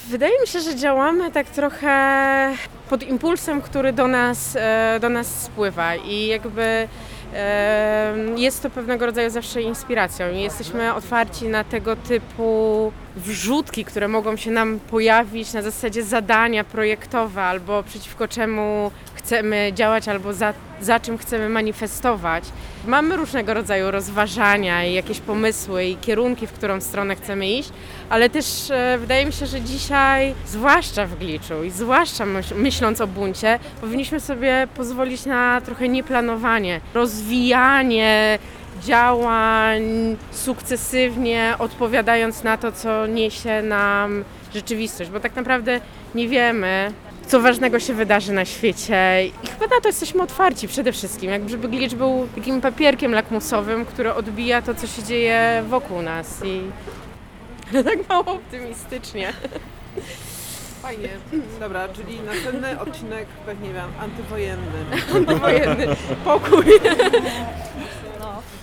Wydaje 0.08 0.40
mi 0.40 0.46
się, 0.46 0.60
że 0.60 0.76
działamy 0.76 1.30
tak 1.30 1.46
trochę 1.46 2.52
pod 2.90 3.02
impulsem, 3.02 3.62
który 3.62 3.92
do 3.92 4.08
nas, 4.08 4.56
e, 4.56 4.98
do 5.00 5.08
nas 5.08 5.42
spływa 5.42 5.96
i 5.96 6.26
jakby 6.26 6.88
e, 7.34 8.14
jest 8.36 8.62
to 8.62 8.70
pewnego 8.70 9.06
rodzaju 9.06 9.30
zawsze 9.30 9.62
inspiracją 9.62 10.32
jesteśmy 10.32 10.94
otwarci 10.94 11.48
na 11.48 11.64
tego 11.64 11.96
typu 11.96 12.92
wrzutki, 13.16 13.84
które 13.84 14.08
mogą 14.08 14.36
się 14.36 14.50
nam 14.50 14.80
pojawić 14.90 15.52
na 15.52 15.62
zasadzie 15.62 16.02
zadania 16.02 16.64
projektowe 16.64 17.42
albo 17.42 17.82
przeciwko 17.82 18.28
czemu 18.28 18.90
chcemy 19.26 19.70
działać 19.74 20.08
albo 20.08 20.32
za, 20.32 20.54
za 20.80 21.00
czym 21.00 21.18
chcemy 21.18 21.48
manifestować. 21.48 22.44
Mamy 22.86 23.16
różnego 23.16 23.54
rodzaju 23.54 23.90
rozważania 23.90 24.84
i 24.84 24.94
jakieś 24.94 25.20
pomysły 25.20 25.84
i 25.84 25.96
kierunki, 25.96 26.46
w 26.46 26.52
którą 26.52 26.80
stronę 26.80 27.16
chcemy 27.16 27.48
iść, 27.48 27.70
ale 28.08 28.30
też 28.30 28.70
e, 28.70 28.98
wydaje 28.98 29.26
mi 29.26 29.32
się, 29.32 29.46
że 29.46 29.60
dzisiaj, 29.60 30.34
zwłaszcza 30.46 31.06
w 31.06 31.18
Gliczu 31.18 31.64
i 31.64 31.70
zwłaszcza 31.70 32.26
myśl, 32.26 32.54
myśląc 32.54 33.00
o 33.00 33.06
buncie, 33.06 33.58
powinniśmy 33.80 34.20
sobie 34.20 34.68
pozwolić 34.76 35.26
na 35.26 35.60
trochę 35.60 35.88
nieplanowanie, 35.88 36.80
rozwijanie 36.94 38.38
działań 38.82 39.82
sukcesywnie, 40.32 41.54
odpowiadając 41.58 42.42
na 42.42 42.56
to, 42.56 42.72
co 42.72 43.06
niesie 43.06 43.62
nam 43.62 44.24
rzeczywistość, 44.54 45.10
bo 45.10 45.20
tak 45.20 45.36
naprawdę 45.36 45.80
nie 46.14 46.28
wiemy, 46.28 46.92
co 47.26 47.40
ważnego 47.40 47.80
się 47.80 47.94
wydarzy 47.94 48.32
na 48.32 48.44
świecie 48.44 49.26
i 49.44 49.46
chyba 49.46 49.74
na 49.74 49.80
to 49.80 49.88
jesteśmy 49.88 50.22
otwarci 50.22 50.68
przede 50.68 50.92
wszystkim, 50.92 51.30
jakby 51.30 51.48
żeby 51.48 51.68
Glicz 51.68 51.94
był 51.94 52.28
takim 52.34 52.60
papierkiem 52.60 53.12
lakmusowym, 53.12 53.84
który 53.84 54.14
odbija 54.14 54.62
to, 54.62 54.74
co 54.74 54.86
się 54.86 55.02
dzieje 55.02 55.64
wokół 55.68 56.02
nas 56.02 56.44
i 56.44 56.60
tak 57.84 58.08
mało 58.08 58.26
optymistycznie. 58.26 59.32
Fajnie. 60.82 61.08
Dobra, 61.60 61.88
czyli 61.88 62.20
następny 62.20 62.80
odcinek 62.80 63.26
pewnie 63.46 63.72
wiem, 63.72 63.90
antywojenny. 64.00 65.38
Wojenny 65.40 65.96
pokój. 66.24 66.64